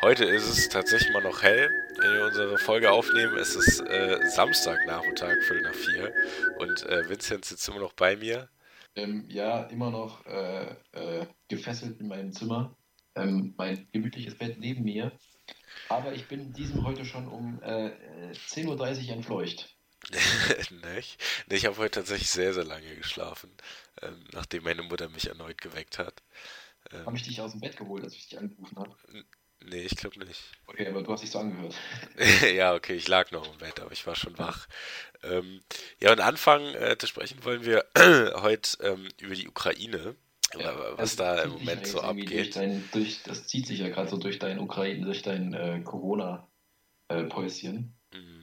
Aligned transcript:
Heute 0.00 0.24
ist 0.26 0.48
es 0.48 0.68
tatsächlich 0.68 1.12
mal 1.12 1.24
noch 1.24 1.42
hell, 1.42 1.68
wenn 2.00 2.14
wir 2.14 2.26
unsere 2.26 2.56
Folge 2.58 2.92
aufnehmen. 2.92 3.36
Es 3.36 3.56
ist 3.56 3.80
äh, 3.80 4.24
Samstagnachmittag, 4.28 5.34
Viertel 5.42 5.62
nach 5.62 5.74
vier. 5.74 6.14
Und 6.58 6.84
äh, 6.84 7.08
Vincent 7.08 7.44
sitzt 7.44 7.68
immer 7.68 7.80
noch 7.80 7.94
bei 7.94 8.14
mir. 8.14 8.48
Ähm, 8.94 9.24
ja, 9.28 9.64
immer 9.64 9.90
noch 9.90 10.24
äh, 10.26 10.70
äh, 10.92 11.26
gefesselt 11.48 11.98
in 11.98 12.06
meinem 12.06 12.32
Zimmer. 12.32 12.76
Ähm, 13.16 13.54
mein 13.56 13.88
gemütliches 13.90 14.38
Bett 14.38 14.60
neben 14.60 14.84
mir. 14.84 15.10
Aber 15.88 16.12
ich 16.12 16.28
bin 16.28 16.52
diesem 16.52 16.84
heute 16.84 17.04
schon 17.04 17.26
um 17.26 17.60
äh, 17.64 17.90
10.30 18.32 19.08
Uhr 19.08 19.14
entfleucht. 19.14 19.76
Nicht? 20.94 21.20
Nee, 21.48 21.56
ich 21.56 21.66
habe 21.66 21.76
heute 21.76 21.98
tatsächlich 22.00 22.30
sehr, 22.30 22.54
sehr 22.54 22.64
lange 22.64 22.94
geschlafen, 22.94 23.50
ähm, 24.00 24.24
nachdem 24.32 24.62
meine 24.62 24.84
Mutter 24.84 25.08
mich 25.08 25.26
erneut 25.26 25.60
geweckt 25.60 25.98
hat. 25.98 26.22
Ähm, 26.92 27.04
habe 27.04 27.16
ich 27.16 27.24
dich 27.24 27.40
aus 27.40 27.50
dem 27.50 27.60
Bett 27.60 27.76
geholt, 27.76 28.04
als 28.04 28.14
ich 28.14 28.28
dich 28.28 28.38
angerufen 28.38 28.78
habe? 28.78 28.96
Nee, 29.70 29.82
ich 29.82 29.96
glaube 29.96 30.24
nicht. 30.24 30.40
Okay, 30.66 30.88
aber 30.88 31.02
du 31.02 31.12
hast 31.12 31.22
dich 31.22 31.30
so 31.30 31.40
angehört. 31.40 31.74
ja, 32.54 32.74
okay, 32.74 32.94
ich 32.94 33.06
lag 33.08 33.30
noch 33.32 33.52
im 33.52 33.58
Bett, 33.58 33.80
aber 33.80 33.92
ich 33.92 34.06
war 34.06 34.14
schon 34.14 34.38
wach. 34.38 34.66
Ähm, 35.22 35.60
ja, 36.00 36.12
und 36.12 36.20
anfangen 36.20 36.74
äh, 36.74 36.96
zu 36.96 37.06
sprechen 37.06 37.44
wollen 37.44 37.62
wir 37.64 37.84
heute 37.96 38.78
ähm, 38.82 39.08
über 39.20 39.34
die 39.34 39.48
Ukraine. 39.48 40.14
Ja, 40.58 40.74
was 40.96 41.16
da 41.16 41.42
im 41.42 41.50
Moment 41.52 41.86
so 41.86 42.00
abgeht. 42.00 42.30
Durch 42.30 42.48
dein, 42.50 42.88
durch, 42.92 43.22
das 43.22 43.46
zieht 43.46 43.66
sich 43.66 43.80
ja 43.80 43.90
gerade 43.90 44.08
so 44.08 44.16
durch 44.16 44.38
dein 44.38 44.58
Ukraine, 44.58 45.04
durch 45.04 45.20
dein 45.20 45.52
äh, 45.52 45.82
Corona-Päuschen. 45.84 47.94
Äh, 48.12 48.16
mhm. 48.16 48.40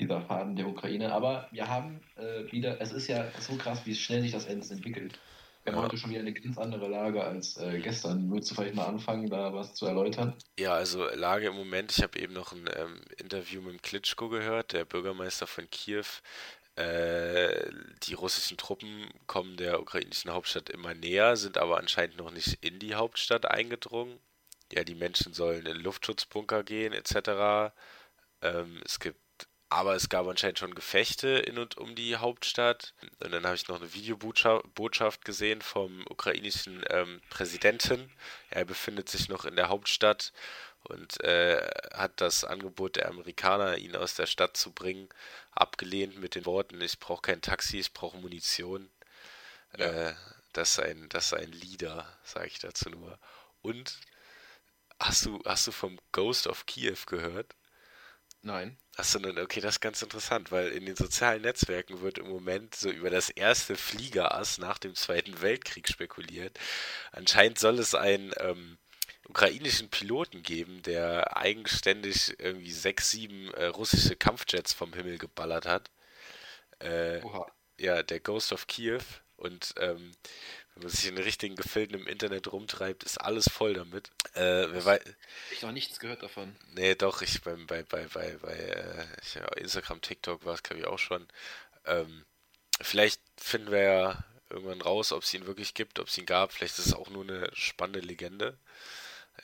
Dieser 0.00 0.22
Faden 0.22 0.56
der 0.56 0.66
Ukraine. 0.66 1.12
Aber 1.12 1.48
wir 1.52 1.68
haben 1.68 2.00
äh, 2.16 2.50
wieder, 2.50 2.80
es 2.80 2.92
ist 2.92 3.08
ja 3.08 3.30
so 3.38 3.56
krass, 3.56 3.84
wie 3.84 3.94
schnell 3.94 4.22
sich 4.22 4.32
das 4.32 4.46
entwickelt. 4.46 5.18
Wir 5.64 5.72
haben 5.72 5.78
ja. 5.78 5.84
heute 5.86 5.96
schon 5.96 6.10
wieder 6.10 6.20
eine 6.20 6.34
ganz 6.34 6.58
andere 6.58 6.88
Lage 6.88 7.24
als 7.24 7.56
äh, 7.56 7.80
gestern. 7.80 8.30
Würdest 8.30 8.50
du 8.50 8.54
vielleicht 8.54 8.74
mal 8.74 8.84
anfangen, 8.84 9.30
da 9.30 9.52
was 9.54 9.74
zu 9.74 9.86
erläutern? 9.86 10.36
Ja, 10.58 10.74
also 10.74 11.08
Lage 11.14 11.46
im 11.46 11.54
Moment. 11.54 11.90
Ich 11.90 12.02
habe 12.02 12.18
eben 12.18 12.34
noch 12.34 12.52
ein 12.52 12.68
ähm, 12.76 13.00
Interview 13.16 13.62
mit 13.62 13.82
Klitschko 13.82 14.28
gehört, 14.28 14.74
der 14.74 14.84
Bürgermeister 14.84 15.46
von 15.46 15.68
Kiew. 15.70 16.04
Äh, 16.76 17.70
die 18.02 18.12
russischen 18.12 18.58
Truppen 18.58 19.08
kommen 19.26 19.56
der 19.56 19.80
ukrainischen 19.80 20.32
Hauptstadt 20.32 20.68
immer 20.68 20.92
näher, 20.92 21.36
sind 21.36 21.56
aber 21.56 21.78
anscheinend 21.78 22.18
noch 22.18 22.30
nicht 22.30 22.58
in 22.62 22.78
die 22.78 22.94
Hauptstadt 22.94 23.46
eingedrungen. 23.46 24.18
Ja, 24.70 24.84
die 24.84 24.94
Menschen 24.94 25.32
sollen 25.32 25.64
in 25.64 25.76
Luftschutzbunker 25.76 26.62
gehen, 26.62 26.92
etc. 26.92 27.72
Ähm, 28.42 28.82
es 28.84 29.00
gibt 29.00 29.18
aber 29.68 29.94
es 29.94 30.08
gab 30.08 30.26
anscheinend 30.26 30.58
schon 30.58 30.74
Gefechte 30.74 31.28
in 31.28 31.58
und 31.58 31.76
um 31.76 31.94
die 31.94 32.16
Hauptstadt. 32.16 32.94
Und 33.20 33.32
dann 33.32 33.44
habe 33.44 33.56
ich 33.56 33.68
noch 33.68 33.80
eine 33.80 33.92
Videobotschaft 33.92 35.24
gesehen 35.24 35.62
vom 35.62 36.04
ukrainischen 36.08 36.84
ähm, 36.90 37.20
Präsidenten. 37.30 38.10
Er 38.50 38.64
befindet 38.64 39.08
sich 39.08 39.28
noch 39.28 39.44
in 39.44 39.56
der 39.56 39.68
Hauptstadt 39.68 40.32
und 40.84 41.22
äh, 41.24 41.66
hat 41.94 42.20
das 42.20 42.44
Angebot 42.44 42.96
der 42.96 43.08
Amerikaner, 43.08 43.78
ihn 43.78 43.96
aus 43.96 44.14
der 44.14 44.26
Stadt 44.26 44.56
zu 44.56 44.70
bringen, 44.70 45.08
abgelehnt 45.52 46.18
mit 46.18 46.34
den 46.34 46.46
Worten, 46.46 46.80
ich 46.80 46.98
brauche 46.98 47.22
kein 47.22 47.40
Taxi, 47.40 47.78
ich 47.78 47.92
brauche 47.92 48.18
Munition. 48.18 48.90
Ja. 49.78 49.86
Äh, 49.86 50.14
das, 50.52 50.78
ist 50.78 50.80
ein, 50.80 51.08
das 51.08 51.26
ist 51.26 51.34
ein 51.34 51.52
Leader, 51.52 52.06
sage 52.22 52.46
ich 52.46 52.58
dazu 52.58 52.90
nur. 52.90 53.18
Und 53.62 53.98
hast 55.00 55.24
du, 55.24 55.42
hast 55.44 55.66
du 55.66 55.72
vom 55.72 55.98
Ghost 56.12 56.46
of 56.46 56.66
Kiev 56.66 57.06
gehört? 57.06 57.54
Nein. 58.44 58.76
Achso, 58.96 59.18
okay, 59.18 59.60
das 59.60 59.76
ist 59.76 59.80
ganz 59.80 60.02
interessant, 60.02 60.52
weil 60.52 60.68
in 60.68 60.84
den 60.84 60.96
sozialen 60.96 61.40
Netzwerken 61.40 62.02
wird 62.02 62.18
im 62.18 62.28
Moment 62.28 62.74
so 62.74 62.90
über 62.90 63.08
das 63.08 63.30
erste 63.30 63.74
Fliegerass 63.74 64.58
nach 64.58 64.76
dem 64.76 64.94
Zweiten 64.94 65.40
Weltkrieg 65.40 65.88
spekuliert. 65.88 66.58
Anscheinend 67.10 67.58
soll 67.58 67.78
es 67.78 67.94
einen 67.94 68.32
ähm, 68.36 68.76
ukrainischen 69.26 69.88
Piloten 69.88 70.42
geben, 70.42 70.82
der 70.82 71.38
eigenständig 71.38 72.38
irgendwie 72.38 72.70
sechs, 72.70 73.10
sieben 73.10 73.52
äh, 73.54 73.64
russische 73.64 74.14
Kampfjets 74.14 74.74
vom 74.74 74.92
Himmel 74.92 75.16
geballert 75.16 75.64
hat. 75.64 75.90
Äh, 76.80 77.22
ja, 77.78 78.02
der 78.02 78.20
Ghost 78.20 78.52
of 78.52 78.66
Kiev. 78.66 79.22
Und 79.36 79.74
ähm, 79.78 80.12
wenn 80.74 80.82
man 80.82 80.90
sich 80.90 81.06
in 81.06 81.18
richtigen 81.18 81.54
Gefilden 81.54 82.00
im 82.00 82.08
Internet 82.08 82.52
rumtreibt, 82.52 83.04
ist 83.04 83.18
alles 83.18 83.48
voll 83.48 83.74
damit. 83.74 84.10
Äh, 84.34 84.66
wer 84.70 84.84
weiß, 84.84 85.00
ich 85.52 85.62
noch 85.62 85.72
nichts 85.72 86.00
gehört 86.00 86.22
davon. 86.22 86.56
Nee, 86.74 86.94
doch, 86.96 87.22
ich 87.22 87.42
beim, 87.42 87.66
bei, 87.66 87.84
bei, 87.84 88.06
bei, 88.12 88.36
bei 88.42 88.54
äh, 88.54 89.06
ich, 89.22 89.36
Instagram, 89.62 90.00
TikTok 90.00 90.44
war 90.44 90.54
es, 90.54 90.62
glaube 90.62 90.80
ich, 90.80 90.86
auch 90.86 90.98
schon. 90.98 91.28
Ähm, 91.86 92.24
vielleicht 92.80 93.20
finden 93.36 93.70
wir 93.70 93.82
ja 93.82 94.24
irgendwann 94.50 94.80
raus, 94.80 95.12
ob 95.12 95.22
es 95.22 95.32
ihn 95.32 95.46
wirklich 95.46 95.74
gibt, 95.74 96.00
ob 96.00 96.08
es 96.08 96.18
ihn 96.18 96.26
gab. 96.26 96.52
Vielleicht 96.52 96.78
ist 96.78 96.86
es 96.86 96.94
auch 96.94 97.08
nur 97.08 97.22
eine 97.22 97.50
spannende 97.54 98.00
Legende. 98.00 98.58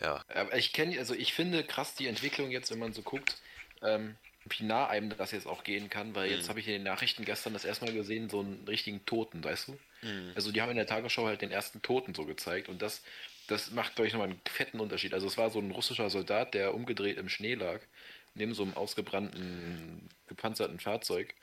Ja. 0.00 0.24
Aber 0.28 0.56
ich 0.56 0.72
kenne, 0.72 0.98
also 0.98 1.14
ich 1.14 1.32
finde 1.32 1.64
krass 1.64 1.94
die 1.94 2.06
Entwicklung 2.06 2.50
jetzt, 2.50 2.70
wenn 2.70 2.78
man 2.78 2.92
so 2.92 3.02
guckt. 3.02 3.36
Ähm, 3.82 4.16
wie 4.50 4.64
nah 4.64 4.86
einem 4.88 5.14
das 5.16 5.32
jetzt 5.32 5.46
auch 5.46 5.64
gehen 5.64 5.88
kann, 5.90 6.14
weil 6.14 6.28
mhm. 6.28 6.36
jetzt 6.36 6.48
habe 6.48 6.60
ich 6.60 6.66
in 6.66 6.72
den 6.72 6.82
Nachrichten 6.82 7.24
gestern 7.24 7.52
das 7.52 7.64
erstmal 7.64 7.92
gesehen, 7.92 8.28
so 8.28 8.40
einen 8.40 8.64
richtigen 8.66 9.04
Toten, 9.06 9.42
weißt 9.42 9.68
du? 9.68 9.78
Mhm. 10.02 10.32
Also 10.34 10.52
die 10.52 10.60
haben 10.60 10.70
in 10.70 10.76
der 10.76 10.86
Tagesschau 10.86 11.26
halt 11.26 11.42
den 11.42 11.50
ersten 11.50 11.82
Toten 11.82 12.14
so 12.14 12.24
gezeigt 12.24 12.68
und 12.68 12.82
das, 12.82 13.02
das 13.48 13.70
macht, 13.70 13.94
glaube 13.94 14.08
ich, 14.08 14.12
nochmal 14.12 14.28
einen 14.28 14.40
fetten 14.48 14.80
Unterschied. 14.80 15.14
Also 15.14 15.26
es 15.26 15.36
war 15.38 15.50
so 15.50 15.58
ein 15.58 15.70
russischer 15.70 16.10
Soldat, 16.10 16.54
der 16.54 16.74
umgedreht 16.74 17.18
im 17.18 17.28
Schnee 17.28 17.54
lag, 17.54 17.80
neben 18.34 18.54
so 18.54 18.62
einem 18.62 18.74
ausgebrannten, 18.74 20.08
gepanzerten 20.26 20.78
Fahrzeug 20.78 21.34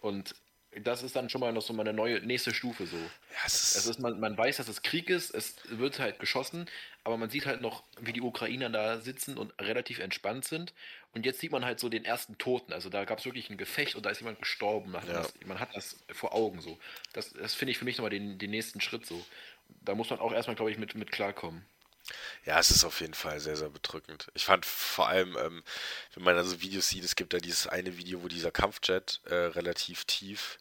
und 0.00 0.34
das 0.82 1.02
ist 1.02 1.14
dann 1.14 1.30
schon 1.30 1.40
mal 1.40 1.52
noch 1.52 1.62
so 1.62 1.72
mal 1.72 1.82
eine 1.82 1.92
neue 1.92 2.20
nächste 2.20 2.52
Stufe 2.52 2.86
so. 2.86 2.96
Ja, 2.96 3.46
es 3.46 3.54
ist, 3.54 3.76
es 3.76 3.86
ist 3.86 4.00
man, 4.00 4.18
man 4.18 4.36
weiß, 4.36 4.56
dass 4.56 4.68
es 4.68 4.82
Krieg 4.82 5.10
ist, 5.10 5.32
es 5.34 5.56
wird 5.68 5.98
halt 5.98 6.18
geschossen, 6.18 6.66
aber 7.04 7.16
man 7.16 7.30
sieht 7.30 7.46
halt 7.46 7.60
noch, 7.60 7.84
wie 8.00 8.12
die 8.12 8.20
Ukrainer 8.20 8.70
da 8.70 9.00
sitzen 9.00 9.36
und 9.36 9.52
relativ 9.60 9.98
entspannt 9.98 10.44
sind. 10.44 10.72
Und 11.14 11.24
jetzt 11.24 11.40
sieht 11.40 11.52
man 11.52 11.64
halt 11.64 11.78
so 11.80 11.88
den 11.88 12.04
ersten 12.04 12.38
Toten. 12.38 12.72
Also 12.72 12.88
da 12.88 13.04
gab 13.04 13.18
es 13.20 13.24
wirklich 13.24 13.48
ein 13.48 13.56
Gefecht 13.56 13.94
und 13.94 14.04
da 14.04 14.10
ist 14.10 14.20
jemand 14.20 14.40
gestorben. 14.40 14.90
Man 14.90 15.02
hat, 15.02 15.08
ja. 15.08 15.14
das, 15.14 15.34
man 15.46 15.60
hat 15.60 15.74
das 15.74 15.96
vor 16.12 16.34
Augen 16.34 16.60
so. 16.60 16.78
Das, 17.12 17.32
das 17.32 17.54
finde 17.54 17.72
ich 17.72 17.78
für 17.78 17.84
mich 17.84 17.98
nochmal 17.98 18.10
den, 18.10 18.38
den 18.38 18.50
nächsten 18.50 18.80
Schritt 18.80 19.06
so. 19.06 19.24
Da 19.84 19.94
muss 19.94 20.10
man 20.10 20.18
auch 20.18 20.32
erstmal, 20.32 20.56
glaube 20.56 20.72
ich, 20.72 20.78
mit, 20.78 20.94
mit 20.94 21.12
klarkommen. 21.12 21.64
Ja, 22.44 22.58
es 22.58 22.70
ist 22.70 22.84
auf 22.84 23.00
jeden 23.00 23.14
Fall 23.14 23.40
sehr, 23.40 23.56
sehr 23.56 23.70
bedrückend. 23.70 24.30
Ich 24.34 24.44
fand 24.44 24.66
vor 24.66 25.08
allem, 25.08 25.36
ähm, 25.38 25.62
wenn 26.14 26.22
man 26.22 26.36
also 26.36 26.60
Videos 26.60 26.88
sieht, 26.88 27.04
es 27.04 27.16
gibt 27.16 27.32
da 27.32 27.38
dieses 27.38 27.66
eine 27.66 27.96
Video, 27.96 28.22
wo 28.22 28.28
dieser 28.28 28.50
Kampfjet 28.50 29.20
äh, 29.24 29.34
relativ 29.34 30.04
tief 30.04 30.58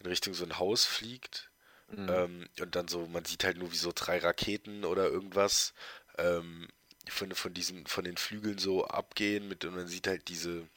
in 0.00 0.06
Richtung 0.06 0.34
so 0.34 0.44
ein 0.44 0.58
Haus 0.58 0.84
fliegt. 0.84 1.50
Mhm. 1.88 2.08
Ähm, 2.08 2.48
und 2.60 2.74
dann 2.76 2.88
so, 2.88 3.06
man 3.06 3.24
sieht 3.24 3.44
halt 3.44 3.58
nur 3.58 3.72
wie 3.72 3.76
so 3.76 3.92
drei 3.94 4.18
Raketen 4.18 4.84
oder 4.84 5.04
irgendwas 5.04 5.74
ähm, 6.18 6.68
von, 7.08 7.34
von 7.34 7.54
diesen, 7.54 7.86
von 7.86 8.04
den 8.04 8.16
Flügeln 8.16 8.58
so 8.58 8.84
abgehen 8.86 9.48
mit, 9.48 9.64
und 9.64 9.74
man 9.74 9.86
sieht 9.86 10.06
halt 10.06 10.28
diese 10.28 10.68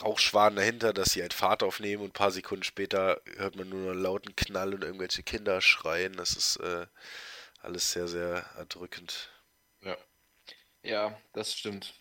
Rauchschwaden 0.00 0.56
dahinter, 0.56 0.92
dass 0.92 1.10
sie 1.10 1.22
halt 1.22 1.32
Fahrt 1.32 1.62
aufnehmen 1.62 2.02
und 2.02 2.10
ein 2.10 2.12
paar 2.12 2.30
Sekunden 2.30 2.64
später 2.64 3.20
hört 3.36 3.56
man 3.56 3.68
nur 3.68 3.80
noch 3.80 3.90
einen 3.92 4.02
lauten 4.02 4.36
Knall 4.36 4.74
und 4.74 4.84
irgendwelche 4.84 5.22
Kinder 5.22 5.60
schreien. 5.60 6.14
Das 6.16 6.32
ist 6.32 6.56
äh, 6.56 6.86
alles 7.62 7.92
sehr, 7.92 8.08
sehr 8.08 8.44
erdrückend. 8.56 9.30
Ja. 9.82 9.96
Ja, 10.82 11.20
das 11.32 11.56
stimmt. 11.56 11.94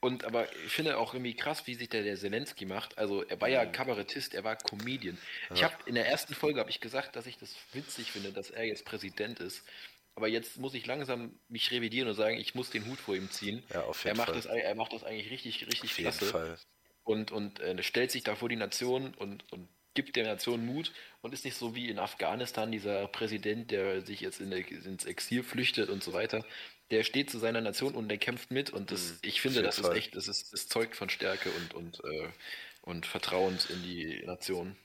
Und 0.00 0.24
aber 0.24 0.50
ich 0.64 0.72
finde 0.72 0.96
auch 0.96 1.14
irgendwie 1.14 1.36
krass, 1.36 1.66
wie 1.66 1.74
sich 1.74 1.88
der, 1.88 2.02
der 2.02 2.16
Zelensky 2.16 2.64
macht. 2.64 2.96
Also 2.98 3.22
er 3.24 3.40
war 3.40 3.48
ja 3.48 3.64
mhm. 3.64 3.72
Kabarettist, 3.72 4.34
er 4.34 4.44
war 4.44 4.56
Comedian. 4.56 5.18
Ja. 5.50 5.56
Ich 5.56 5.64
habe 5.64 5.74
in 5.86 5.94
der 5.94 6.08
ersten 6.08 6.34
Folge 6.34 6.60
habe 6.60 6.70
ich 6.70 6.80
gesagt, 6.80 7.16
dass 7.16 7.26
ich 7.26 7.38
das 7.38 7.54
witzig 7.72 8.10
finde, 8.12 8.32
dass 8.32 8.50
er 8.50 8.64
jetzt 8.64 8.84
Präsident 8.84 9.40
ist. 9.40 9.62
Aber 10.14 10.28
jetzt 10.28 10.58
muss 10.58 10.74
ich 10.74 10.86
langsam 10.86 11.38
mich 11.48 11.70
revidieren 11.70 12.08
und 12.08 12.14
sagen, 12.14 12.36
ich 12.36 12.54
muss 12.54 12.70
den 12.70 12.86
Hut 12.86 12.98
vor 12.98 13.14
ihm 13.14 13.30
ziehen. 13.30 13.62
Ja, 13.72 13.82
auf 13.82 14.04
jeden 14.04 14.16
er 14.16 14.18
macht 14.18 14.30
Fall. 14.30 14.36
Das, 14.36 14.46
er 14.46 14.74
macht 14.74 14.92
das 14.92 15.04
eigentlich 15.04 15.30
richtig, 15.30 15.66
richtig 15.66 15.90
auf 15.90 15.96
klasse. 15.96 16.24
Jeden 16.24 16.32
Fall. 16.32 16.58
Und, 17.04 17.32
und 17.32 17.60
äh, 17.60 17.82
stellt 17.82 18.10
sich 18.10 18.22
da 18.22 18.36
vor 18.36 18.48
die 18.48 18.56
Nation 18.56 19.14
und, 19.14 19.50
und 19.52 19.68
gibt 19.94 20.16
der 20.16 20.24
Nation 20.24 20.64
Mut 20.64 20.92
und 21.20 21.34
ist 21.34 21.44
nicht 21.44 21.56
so 21.56 21.74
wie 21.74 21.88
in 21.88 21.98
Afghanistan 21.98 22.70
dieser 22.70 23.08
Präsident, 23.08 23.70
der 23.70 24.02
sich 24.02 24.20
jetzt 24.20 24.40
in, 24.40 24.52
ins 24.52 25.04
Exil 25.04 25.42
flüchtet 25.42 25.88
und 25.88 26.02
so 26.02 26.12
weiter, 26.12 26.44
der 26.90 27.02
steht 27.02 27.30
zu 27.30 27.38
seiner 27.38 27.60
Nation 27.60 27.94
und 27.94 28.08
der 28.08 28.18
kämpft 28.18 28.50
mit 28.50 28.70
und 28.70 28.90
das, 28.90 29.12
mhm, 29.12 29.18
ich 29.22 29.40
finde, 29.40 29.62
das 29.62 29.78
ist 29.78 29.88
echt, 29.90 30.16
das 30.16 30.28
ist, 30.28 30.52
das 30.52 30.68
zeugt 30.68 30.96
von 30.96 31.08
Stärke 31.08 31.50
und, 31.50 31.74
und, 31.74 32.04
äh, 32.04 32.28
und 32.82 33.06
Vertrauen 33.06 33.58
in 33.68 33.82
die 33.82 34.22
Nation. 34.24 34.76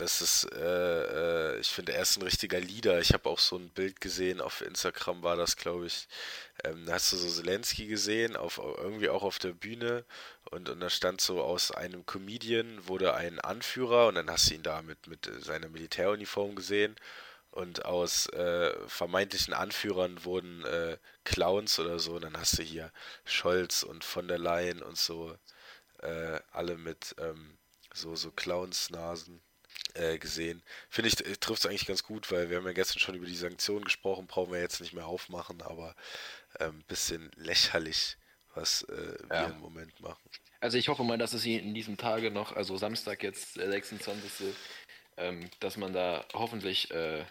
Das 0.00 0.22
ist, 0.22 0.44
äh, 0.54 1.56
äh, 1.56 1.60
ich 1.60 1.68
finde, 1.68 1.92
er 1.92 2.02
ist 2.02 2.16
ein 2.16 2.22
richtiger 2.22 2.58
Leader. 2.58 3.00
Ich 3.00 3.12
habe 3.12 3.28
auch 3.28 3.38
so 3.38 3.56
ein 3.56 3.68
Bild 3.68 4.00
gesehen, 4.00 4.40
auf 4.40 4.62
Instagram 4.62 5.22
war 5.22 5.36
das, 5.36 5.56
glaube 5.56 5.86
ich. 5.86 6.08
Ähm, 6.64 6.86
da 6.86 6.94
hast 6.94 7.12
du 7.12 7.18
so 7.18 7.28
Zelensky 7.28 7.86
gesehen, 7.86 8.34
auf, 8.34 8.56
irgendwie 8.58 9.10
auch 9.10 9.22
auf 9.22 9.38
der 9.38 9.52
Bühne. 9.52 10.06
Und, 10.50 10.70
und 10.70 10.80
da 10.80 10.88
stand 10.88 11.20
so, 11.20 11.42
aus 11.42 11.70
einem 11.70 12.06
Comedian 12.06 12.88
wurde 12.88 13.12
ein 13.14 13.40
Anführer 13.40 14.08
und 14.08 14.14
dann 14.14 14.30
hast 14.30 14.48
du 14.50 14.54
ihn 14.54 14.62
da 14.62 14.80
mit, 14.80 15.06
mit 15.06 15.30
seiner 15.40 15.68
Militäruniform 15.68 16.54
gesehen 16.54 16.96
und 17.50 17.84
aus 17.84 18.26
äh, 18.28 18.72
vermeintlichen 18.88 19.52
Anführern 19.54 20.24
wurden 20.24 20.64
äh, 20.64 20.96
Clowns 21.24 21.78
oder 21.78 21.98
so. 21.98 22.14
Und 22.14 22.24
dann 22.24 22.38
hast 22.38 22.58
du 22.58 22.62
hier 22.62 22.90
Scholz 23.26 23.82
und 23.82 24.04
von 24.04 24.28
der 24.28 24.38
Leyen 24.38 24.82
und 24.82 24.96
so, 24.96 25.36
äh, 25.98 26.40
alle 26.52 26.76
mit 26.78 27.14
ähm, 27.18 27.58
so, 27.92 28.16
so 28.16 28.30
Clownsnasen 28.30 29.42
äh, 29.94 30.18
gesehen. 30.18 30.62
Finde 30.88 31.08
ich, 31.08 31.20
äh, 31.24 31.36
trifft 31.36 31.64
es 31.64 31.66
eigentlich 31.66 31.86
ganz 31.86 32.02
gut, 32.02 32.30
weil 32.30 32.50
wir 32.50 32.56
haben 32.56 32.66
ja 32.66 32.72
gestern 32.72 33.00
schon 33.00 33.14
über 33.14 33.26
die 33.26 33.36
Sanktionen 33.36 33.84
gesprochen, 33.84 34.26
brauchen 34.26 34.52
wir 34.52 34.60
jetzt 34.60 34.80
nicht 34.80 34.92
mehr 34.92 35.06
aufmachen, 35.06 35.62
aber 35.62 35.94
ein 36.58 36.68
ähm, 36.68 36.84
bisschen 36.86 37.30
lächerlich 37.36 38.16
was 38.54 38.82
äh, 38.84 39.14
wir 39.28 39.36
ja. 39.36 39.46
im 39.46 39.60
Moment 39.60 40.00
machen. 40.00 40.30
Also 40.60 40.76
ich 40.76 40.88
hoffe 40.88 41.04
mal, 41.04 41.18
dass 41.18 41.32
es 41.32 41.44
in 41.44 41.74
diesem 41.74 41.96
Tage 41.96 42.30
noch, 42.30 42.52
also 42.52 42.76
Samstag 42.76 43.22
jetzt, 43.22 43.56
der 43.56 43.70
26., 43.70 44.54
ähm, 45.16 45.48
dass 45.60 45.76
man 45.76 45.92
da 45.92 46.24
hoffentlich 46.34 46.90
äh, 46.90 47.24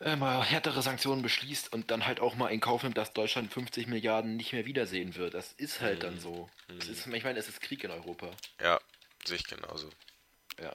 äh, 0.00 0.16
mal 0.16 0.44
härtere 0.44 0.82
Sanktionen 0.82 1.22
beschließt 1.22 1.72
und 1.72 1.90
dann 1.90 2.06
halt 2.06 2.20
auch 2.20 2.34
mal 2.34 2.48
in 2.48 2.60
Kauf 2.60 2.82
nimmt, 2.82 2.98
dass 2.98 3.12
Deutschland 3.12 3.52
50 3.52 3.86
Milliarden 3.86 4.36
nicht 4.36 4.52
mehr 4.52 4.66
wiedersehen 4.66 5.16
wird. 5.16 5.34
Das 5.34 5.52
ist 5.52 5.80
halt 5.80 5.98
mhm. 5.98 6.02
dann 6.02 6.20
so. 6.20 6.50
Mhm. 6.68 6.78
Ist, 6.78 7.06
ich 7.06 7.24
meine, 7.24 7.38
es 7.38 7.48
ist 7.48 7.60
Krieg 7.60 7.82
in 7.84 7.90
Europa. 7.90 8.30
Ja, 8.60 8.80
sehe 9.24 9.36
ich 9.36 9.46
genauso. 9.46 9.90
Ja. 10.60 10.74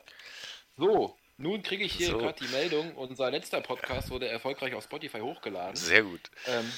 So, 0.77 1.17
nun 1.37 1.63
kriege 1.63 1.83
ich 1.83 1.93
hier 1.93 2.07
so. 2.07 2.17
gerade 2.17 2.45
die 2.45 2.51
Meldung, 2.51 2.95
unser 2.95 3.31
letzter 3.31 3.61
Podcast 3.61 4.09
wurde 4.09 4.27
erfolgreich 4.27 4.73
auf 4.73 4.83
Spotify 4.83 5.19
hochgeladen. 5.19 5.75
Sehr 5.75 6.03
gut. 6.03 6.21
Ähm, 6.47 6.71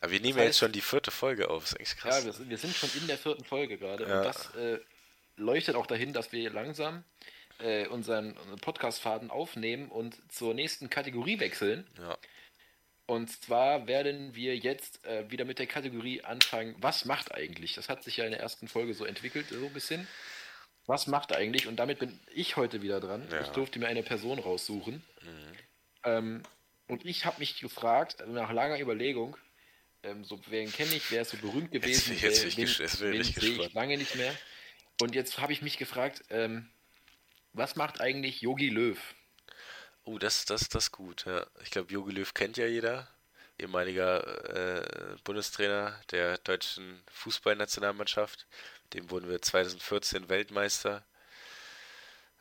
Aber 0.00 0.10
wir 0.10 0.20
nehmen 0.20 0.38
ja 0.38 0.44
jetzt 0.44 0.58
schon 0.58 0.72
die 0.72 0.80
vierte 0.80 1.10
Folge 1.10 1.48
auf, 1.50 1.62
das 1.62 1.72
ist 1.72 1.78
eigentlich 1.78 1.96
krass. 1.96 2.18
Ja, 2.18 2.24
wir 2.24 2.32
sind, 2.32 2.50
wir 2.50 2.58
sind 2.58 2.74
schon 2.74 2.90
in 3.00 3.06
der 3.06 3.18
vierten 3.18 3.44
Folge 3.44 3.78
gerade. 3.78 4.08
Ja. 4.08 4.18
Und 4.18 4.24
das 4.24 4.54
äh, 4.56 4.78
leuchtet 5.36 5.76
auch 5.76 5.86
dahin, 5.86 6.12
dass 6.12 6.32
wir 6.32 6.50
langsam 6.50 7.04
äh, 7.60 7.86
unseren 7.86 8.34
Podcast-Faden 8.60 9.30
aufnehmen 9.30 9.88
und 9.88 10.16
zur 10.32 10.54
nächsten 10.54 10.90
Kategorie 10.90 11.38
wechseln. 11.40 11.86
Ja. 11.98 12.18
Und 13.06 13.30
zwar 13.30 13.88
werden 13.88 14.34
wir 14.34 14.56
jetzt 14.56 15.04
äh, 15.04 15.28
wieder 15.30 15.44
mit 15.44 15.58
der 15.58 15.66
Kategorie 15.66 16.22
anfangen, 16.22 16.76
was 16.78 17.04
macht 17.04 17.34
eigentlich? 17.34 17.74
Das 17.74 17.88
hat 17.88 18.04
sich 18.04 18.18
ja 18.18 18.24
in 18.24 18.30
der 18.30 18.40
ersten 18.40 18.68
Folge 18.68 18.94
so 18.94 19.04
entwickelt, 19.04 19.48
so 19.48 19.66
ein 19.66 19.72
bisschen. 19.72 20.06
Was 20.86 21.06
macht 21.06 21.34
eigentlich? 21.34 21.66
Und 21.66 21.76
damit 21.76 21.98
bin 21.98 22.18
ich 22.34 22.56
heute 22.56 22.82
wieder 22.82 23.00
dran. 23.00 23.26
Ja. 23.30 23.42
Ich 23.42 23.48
durfte 23.48 23.78
mir 23.78 23.88
eine 23.88 24.02
Person 24.02 24.38
raussuchen. 24.38 25.02
Mhm. 25.22 25.52
Ähm, 26.04 26.42
und 26.88 27.04
ich 27.06 27.24
habe 27.24 27.38
mich 27.38 27.60
gefragt, 27.60 28.20
also 28.20 28.32
nach 28.32 28.52
langer 28.52 28.80
Überlegung, 28.80 29.36
ähm, 30.02 30.24
so, 30.24 30.40
wen 30.48 30.72
kenne 30.72 30.94
ich, 30.94 31.10
wer 31.10 31.22
ist 31.22 31.30
so 31.30 31.36
berühmt 31.36 31.70
gewesen? 31.70 32.16
Jetzt, 32.18 32.42
jetzt, 32.44 32.56
wen, 32.56 32.66
jetzt 32.66 33.00
wen, 33.00 33.12
wen 33.12 33.22
sehe 33.22 33.66
ich 33.66 33.72
lange 33.74 33.96
nicht 33.96 34.16
mehr. 34.16 34.34
Und 35.00 35.14
jetzt 35.14 35.38
habe 35.38 35.52
ich 35.52 35.62
mich 35.62 35.78
gefragt, 35.78 36.24
ähm, 36.30 36.68
was 37.52 37.76
macht 37.76 38.00
eigentlich 38.00 38.40
Yogi 38.40 38.68
Löw? 38.68 38.98
Oh, 40.04 40.18
das, 40.18 40.44
das, 40.44 40.68
das 40.68 40.84
ist 40.84 40.92
gut. 40.92 41.26
Ja. 41.26 41.46
Ich 41.62 41.70
glaube, 41.70 41.92
Yogi 41.92 42.12
Löw 42.12 42.34
kennt 42.34 42.56
ja 42.56 42.66
jeder. 42.66 43.08
Ehemaliger 43.60 44.82
äh, 44.82 45.16
Bundestrainer 45.24 46.00
der 46.10 46.38
deutschen 46.38 47.02
Fußballnationalmannschaft. 47.12 48.46
Dem 48.94 49.10
wurden 49.10 49.28
wir 49.28 49.40
2014 49.40 50.28
Weltmeister. 50.28 51.04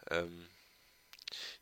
Ähm, 0.10 0.50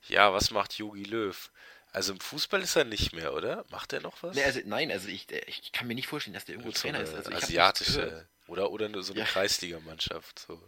ja, 0.07 0.33
was 0.33 0.51
macht 0.51 0.77
Yogi 0.77 1.03
Löw? 1.03 1.49
Also 1.91 2.13
im 2.13 2.19
Fußball 2.19 2.61
ist 2.61 2.75
er 2.75 2.83
nicht 2.83 3.13
mehr, 3.13 3.33
oder? 3.33 3.65
Macht 3.69 3.93
er 3.93 4.01
noch 4.01 4.21
was? 4.21 4.35
Nee, 4.35 4.43
also, 4.43 4.59
nein, 4.65 4.91
also 4.91 5.07
ich, 5.07 5.31
ich 5.31 5.71
kann 5.71 5.87
mir 5.87 5.95
nicht 5.95 6.07
vorstellen, 6.07 6.33
dass 6.33 6.45
der 6.45 6.55
irgendwo 6.55 6.71
so 6.71 6.81
Trainer 6.81 6.99
ist. 6.99 7.13
Also 7.13 7.31
asiatische 7.31 8.27
oder, 8.47 8.71
oder 8.71 8.89
so 9.01 9.13
eine 9.13 9.21
ja. 9.21 9.27
Kreisligamannschaft. 9.27 10.39
So. 10.39 10.61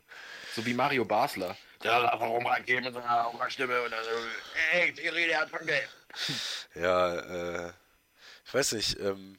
so 0.56 0.66
wie 0.66 0.74
Mario 0.74 1.06
Basler. 1.06 1.56
Ja, 1.84 2.20
warum 2.20 2.44
mit 2.44 2.68
seiner 2.68 3.50
Stimme 3.50 3.74
ey, 4.74 4.94
Thierry, 4.94 5.28
der 5.28 5.42
hat 5.42 5.52
Geld. 5.66 5.90
Ja, 6.76 7.68
äh, 7.68 7.74
ich 8.50 8.54
weiß 8.56 8.72
nicht, 8.74 9.00
ähm, 9.00 9.38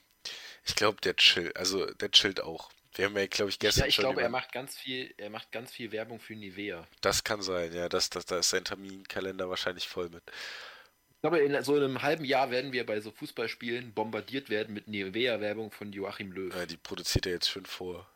ich 0.65 0.77
glaube, 0.77 1.01
der 1.01 1.17
chillt, 1.17 1.57
also 1.57 1.85
der 1.85 2.13
chillt 2.13 2.41
auch. 2.41 2.71
Wir 2.95 3.07
haben 3.07 3.17
ja, 3.17 3.27
glaube 3.27 3.51
ich, 3.51 3.59
gestern. 3.59 3.83
Ja, 3.83 3.89
ich 3.89 3.97
glaube, 3.97 4.23
er 4.23 4.29
macht 4.29 4.53
ganz 4.53 4.77
viel, 4.77 5.13
er 5.17 5.31
macht 5.31 5.51
ganz 5.51 5.73
viel 5.73 5.91
Werbung 5.91 6.21
für 6.21 6.37
Nivea. 6.37 6.87
Das 7.01 7.25
kann 7.25 7.43
sein, 7.43 7.73
ja, 7.73 7.89
das, 7.89 8.11
das, 8.11 8.25
da 8.25 8.39
ist 8.39 8.51
sein 8.51 8.65
Terminkalender 8.65 9.51
wahrscheinlich 9.51 9.89
voll 9.89 10.11
mit. 10.11 10.23
Ich 10.29 11.21
glaube, 11.23 11.41
in 11.41 11.61
so 11.65 11.75
einem 11.75 12.03
halben 12.03 12.25
Jahr 12.25 12.53
werden 12.53 12.73
wir 12.73 12.87
bei 12.87 13.01
so 13.01 13.11
Fußballspielen 13.11 13.93
bombardiert 13.95 14.49
werden 14.49 14.75
mit 14.75 14.87
Nivea-Werbung 14.87 15.73
von 15.73 15.93
Joachim 15.93 16.31
Löw. 16.31 16.55
Ja, 16.55 16.67
die 16.67 16.77
produziert 16.77 17.27
er 17.27 17.33
jetzt 17.33 17.51
schön 17.51 17.67
vor. 17.67 18.09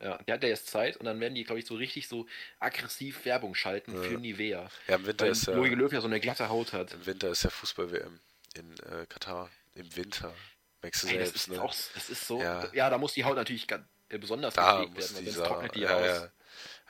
Ja, 0.00 0.16
der 0.22 0.34
hat 0.34 0.42
ja 0.42 0.48
jetzt 0.48 0.68
Zeit 0.68 0.96
und 0.96 1.04
dann 1.04 1.20
werden 1.20 1.34
die, 1.34 1.44
glaube 1.44 1.60
ich, 1.60 1.66
so 1.66 1.74
richtig 1.74 2.08
so 2.08 2.26
aggressiv 2.60 3.26
Werbung 3.26 3.54
schalten 3.54 3.94
ja. 3.94 4.02
für 4.02 4.14
Nivea. 4.18 4.70
Ja, 4.88 4.96
im 4.96 5.06
Winter 5.06 5.26
Weil 5.26 5.32
ist 5.32 5.46
ja. 5.46 5.54
Löw 5.54 5.92
ja 5.92 6.00
so 6.00 6.06
eine 6.06 6.18
glatte 6.18 6.48
Haut 6.48 6.72
hat. 6.72 6.94
Im 6.94 7.04
Winter 7.04 7.28
ist 7.28 7.44
ja 7.44 7.50
Fußball-WM 7.50 8.20
in 8.54 8.72
äh, 8.90 9.06
Katar. 9.06 9.50
Im 9.74 9.96
Winter. 9.96 10.34
Merkst 10.82 11.02
du 11.02 11.06
Ey, 11.08 11.14
selbst, 11.14 11.34
das 11.34 11.42
ist 11.42 11.48
ne? 11.48 11.62
Auch, 11.62 11.74
das 11.94 12.10
ist 12.10 12.26
so. 12.26 12.40
Ja. 12.40 12.72
ja. 12.72 12.90
da 12.90 12.98
muss 12.98 13.14
die 13.14 13.24
Haut 13.24 13.36
natürlich 13.36 13.66
ganz, 13.66 13.84
äh, 14.08 14.18
besonders 14.18 14.54
da 14.54 14.84
gepflegt 14.84 15.14
werden, 15.14 15.32
sonst 15.32 15.46
trocknet 15.46 15.74
die 15.74 15.80
ja, 15.80 15.96
aus. 15.96 16.06
Ja. 16.06 16.30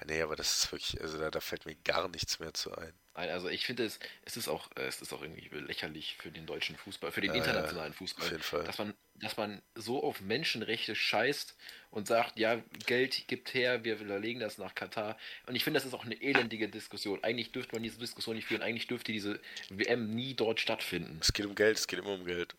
Nee, 0.07 0.21
aber 0.21 0.37
das 0.37 0.65
ist 0.65 0.73
wirklich, 0.73 1.01
also 1.01 1.19
da, 1.19 1.31
da 1.31 1.41
fällt 1.41 1.65
mir 1.67 1.77
gar 1.77 2.09
nichts 2.09 2.41
mehr 2.41 2.53
zu 2.53 2.75
ein. 2.77 2.93
Nein, 3.15 3.31
also 3.31 3.49
ich 3.49 3.65
finde 3.65 3.85
es, 3.85 4.01
es 4.25 4.37
ist 4.37 4.49
auch, 4.49 4.69
es 4.75 5.01
ist 5.01 5.13
auch 5.13 5.23
irgendwie 5.23 5.49
lächerlich 5.61 6.17
für 6.17 6.33
den 6.33 6.47
deutschen 6.47 6.77
Fußball, 6.77 7.13
für 7.13 7.21
den 7.21 7.31
äh, 7.31 7.39
internationalen 7.39 7.93
Fußball, 7.93 8.27
auf 8.27 8.31
jeden 8.33 8.43
Fall. 8.43 8.65
dass 8.65 8.79
man, 8.79 8.93
dass 9.15 9.37
man 9.37 9.63
so 9.77 10.03
auf 10.03 10.21
Menschenrechte 10.21 10.97
scheißt 10.97 11.57
und 11.91 12.09
sagt, 12.09 12.39
ja, 12.39 12.61
Geld 12.87 13.29
gibt 13.29 13.55
her, 13.55 13.85
wir 13.85 13.97
legen 14.19 14.41
das 14.41 14.59
nach 14.59 14.75
Katar. 14.75 15.17
Und 15.47 15.55
ich 15.55 15.63
finde, 15.63 15.79
das 15.79 15.87
ist 15.87 15.95
auch 15.95 16.05
eine 16.05 16.21
elendige 16.21 16.69
Diskussion. 16.69 17.23
Eigentlich 17.23 17.53
dürfte 17.53 17.77
man 17.77 17.85
diese 17.85 17.99
Diskussion 17.99 18.35
nicht 18.35 18.49
führen, 18.49 18.63
eigentlich 18.63 18.89
dürfte 18.89 19.13
diese 19.13 19.41
WM 19.71 20.11
nie 20.11 20.35
dort 20.35 20.59
stattfinden. 20.61 21.19
Es 21.21 21.33
geht 21.33 21.47
um 21.47 21.55
Geld, 21.55 21.79
es 21.79 21.87
geht 21.87 22.01
immer 22.01 22.15
um 22.15 22.25
Geld. 22.25 22.57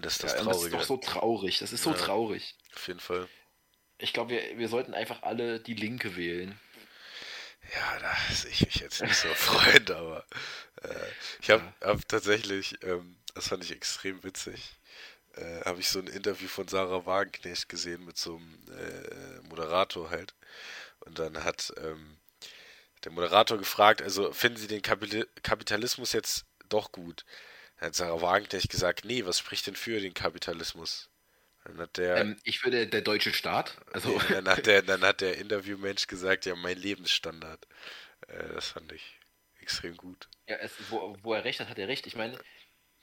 Das 0.00 0.14
ist 0.14 0.24
das 0.24 0.32
ja, 0.32 0.38
Traurige. 0.40 0.52
Das 0.52 0.64
ist 0.64 0.72
doch 0.72 0.86
so 0.86 0.96
traurig, 0.98 1.58
das 1.58 1.72
ist 1.72 1.82
so 1.82 1.90
ja, 1.90 1.96
traurig. 1.96 2.54
Auf 2.74 2.86
jeden 2.86 3.00
Fall. 3.00 3.28
Ich 3.98 4.12
glaube, 4.12 4.30
wir, 4.30 4.58
wir 4.58 4.68
sollten 4.68 4.94
einfach 4.94 5.22
alle 5.22 5.60
die 5.60 5.74
Linke 5.74 6.16
wählen. 6.16 6.58
Ja, 7.74 7.98
da 7.98 8.34
sehe 8.34 8.50
ich 8.50 8.64
mich 8.64 8.76
jetzt 8.76 9.02
nicht 9.02 9.16
so 9.16 9.28
freuen, 9.34 9.90
aber 9.90 10.24
äh, 10.82 10.94
ich 11.40 11.50
habe 11.50 11.62
hab 11.80 12.06
tatsächlich, 12.08 12.82
ähm, 12.82 13.16
das 13.34 13.48
fand 13.48 13.64
ich 13.64 13.72
extrem 13.72 14.22
witzig, 14.22 14.72
äh, 15.34 15.64
habe 15.64 15.80
ich 15.80 15.88
so 15.88 15.98
ein 15.98 16.06
Interview 16.06 16.48
von 16.48 16.68
Sarah 16.68 17.04
Wagenknecht 17.04 17.68
gesehen 17.68 18.04
mit 18.04 18.16
so 18.16 18.36
einem 18.36 18.58
äh, 18.78 19.48
Moderator 19.48 20.10
halt. 20.10 20.34
Und 21.00 21.18
dann 21.18 21.44
hat 21.44 21.72
ähm, 21.78 22.18
der 23.04 23.12
Moderator 23.12 23.58
gefragt, 23.58 24.02
also 24.02 24.32
finden 24.32 24.58
Sie 24.58 24.66
den 24.66 24.82
Kapitalismus 24.82 26.12
jetzt 26.12 26.44
doch 26.68 26.92
gut? 26.92 27.24
Dann 27.78 27.88
hat 27.88 27.94
Sarah 27.94 28.20
Wagenknecht 28.20 28.70
gesagt, 28.70 29.04
nee, 29.04 29.24
was 29.24 29.38
spricht 29.38 29.66
denn 29.66 29.76
für 29.76 30.00
den 30.00 30.14
Kapitalismus? 30.14 31.10
Dann 31.64 31.78
hat 31.78 31.96
der, 31.96 32.16
ähm, 32.16 32.36
ich 32.44 32.64
würde 32.64 32.86
der 32.86 33.02
deutsche 33.02 33.32
Staat. 33.32 33.76
Also. 33.92 34.18
dann, 34.28 34.48
hat 34.48 34.66
der, 34.66 34.82
dann 34.82 35.02
hat 35.02 35.20
der 35.20 35.38
Interviewmensch 35.38 36.06
gesagt, 36.06 36.46
ja, 36.46 36.56
mein 36.56 36.78
Lebensstandard. 36.78 37.66
Äh, 38.26 38.48
das 38.54 38.68
fand 38.68 38.92
ich 38.92 39.18
extrem 39.60 39.96
gut. 39.96 40.28
Ja, 40.48 40.56
es, 40.56 40.72
wo, 40.88 41.16
wo 41.22 41.34
er 41.34 41.44
recht 41.44 41.60
hat, 41.60 41.68
hat 41.68 41.78
er 41.78 41.88
recht. 41.88 42.06
Ich 42.06 42.16
meine, 42.16 42.38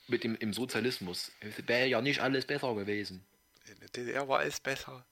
mit 0.07 0.23
dem 0.23 0.35
im 0.35 0.53
Sozialismus 0.53 1.31
wäre 1.41 1.87
ja 1.87 2.01
nicht 2.01 2.21
alles 2.21 2.45
besser 2.45 2.73
gewesen. 2.75 3.25
In 3.67 3.79
der 3.79 3.89
DDR 3.89 4.27
war 4.27 4.39
alles 4.39 4.59
besser. 4.59 5.05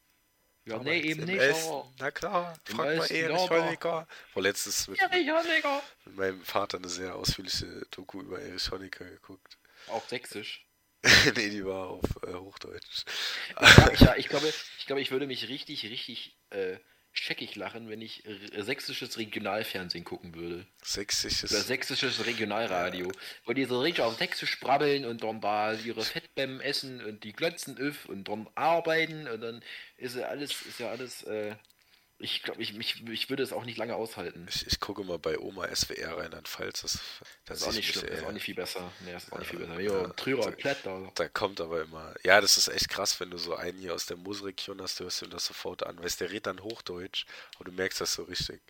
Ja, 0.66 0.80
nee, 0.80 1.02
eben 1.02 1.26
nicht. 1.26 1.56
Na 2.00 2.12
klar, 2.12 2.58
frag 2.64 2.98
mal 2.98 3.12
Erich 3.12 3.50
Honecker. 3.50 4.08
War 4.34 4.44
letztens 4.44 4.88
mit, 4.88 5.00
mit, 5.02 6.16
meinem 6.16 6.44
Vater 6.44 6.78
eine 6.78 6.88
sehr 6.88 7.16
ausführliche 7.16 7.86
Doku 7.92 8.22
über 8.22 8.42
Erich 8.42 8.72
Honecker 8.72 9.06
geguckt. 9.06 9.58
Auch 9.90 10.08
sächsisch. 10.08 10.66
nee, 11.36 11.50
die 11.50 11.66
war 11.66 11.90
auf 11.90 12.06
äh, 12.26 12.34
Hochdeutsch. 12.34 13.04
Ja, 13.60 13.92
ich, 13.92 14.00
ja, 14.00 14.16
ich, 14.16 14.30
glaube, 14.30 14.54
ich 14.78 14.86
glaube, 14.86 15.02
ich 15.02 15.12
würde 15.12 15.28
mich 15.28 15.50
richtig, 15.50 15.84
richtig 15.84 16.38
äh, 16.52 16.78
scheckig 17.14 17.56
lachen, 17.56 17.90
wenn 17.90 18.02
ich 18.02 18.24
sächsisches 18.58 19.18
Regionalfernsehen 19.18 20.04
gucken 20.04 20.34
würde. 20.36 20.66
Sächsisches? 20.82 21.52
Oder 21.52 21.62
sächsisches 21.62 22.26
Regionalradio. 22.26 23.06
Ja. 23.06 23.20
Wo 23.46 23.54
die 23.54 23.66
so 23.66 23.80
richtig 23.80 24.04
auf 24.04 24.18
Sächsisch 24.18 24.60
brabbeln 24.60 25.06
und 25.06 25.24
dann 25.24 25.40
da 25.40 25.74
ihre 25.74 26.04
Fettbäm 26.04 26.60
essen 26.60 27.04
und 27.06 27.24
die 27.24 27.34
glotzen 27.34 27.78
öff 27.78 28.06
und 28.06 28.28
dann 28.28 28.50
arbeiten 28.56 29.28
und 29.28 29.42
dann 29.42 29.64
ist 29.98 30.16
ja 30.16 30.28
alles, 30.28 30.62
ist 30.64 30.80
ja 30.80 30.90
alles 30.90 31.24
äh, 31.24 31.56
ich 32.24 32.42
glaube, 32.42 32.62
ich, 32.62 32.78
ich, 32.80 33.08
ich 33.10 33.30
würde 33.30 33.44
es 33.44 33.52
auch 33.52 33.66
nicht 33.66 33.78
lange 33.78 33.96
aushalten. 33.96 34.48
Ich, 34.50 34.66
ich 34.66 34.80
gucke 34.80 35.04
mal 35.04 35.20
bei 35.20 35.38
Oma 35.38 35.68
SWR 35.68 36.18
Rheinland-Pfalz. 36.18 36.82
Das, 36.82 37.00
das, 37.44 37.58
ist 37.60 37.68
auch 37.68 37.74
nicht 37.74 37.92
schlimm, 37.92 38.08
das 38.08 38.20
ist 38.20 38.26
auch 38.26 38.32
nicht 38.32 38.44
viel 38.44 38.56
besser. 38.56 38.92
Nee, 39.02 39.12
das 39.12 39.26
ist 39.26 39.34
auch 39.34 39.40
nicht 39.40 39.50
viel 39.50 39.60
besser. 39.60 39.80
Jo, 39.82 40.08
Trürer, 40.08 40.52
da, 40.84 41.12
Da 41.14 41.28
kommt 41.28 41.60
aber 41.60 41.82
immer. 41.82 42.14
Ja, 42.24 42.40
das 42.40 42.56
ist 42.56 42.70
echt 42.70 42.88
krass, 42.88 43.20
wenn 43.20 43.30
du 43.30 43.38
so 43.38 43.56
einen 43.56 43.78
hier 43.78 43.94
aus 43.94 44.06
der 44.06 44.16
Moosregion 44.16 44.82
hast, 44.82 45.02
du 45.02 45.04
hörst 45.04 45.22
ihm 45.22 45.32
das 45.32 45.46
sofort 45.46 45.86
an. 45.86 46.02
Weißt 46.02 46.22
der 46.22 46.30
redet 46.30 46.48
dann 46.48 46.64
Hochdeutsch, 46.64 47.26
aber 47.56 47.66
du 47.66 47.72
merkst 47.74 48.00
das 48.00 48.14
so 48.14 48.24
richtig. 48.24 48.62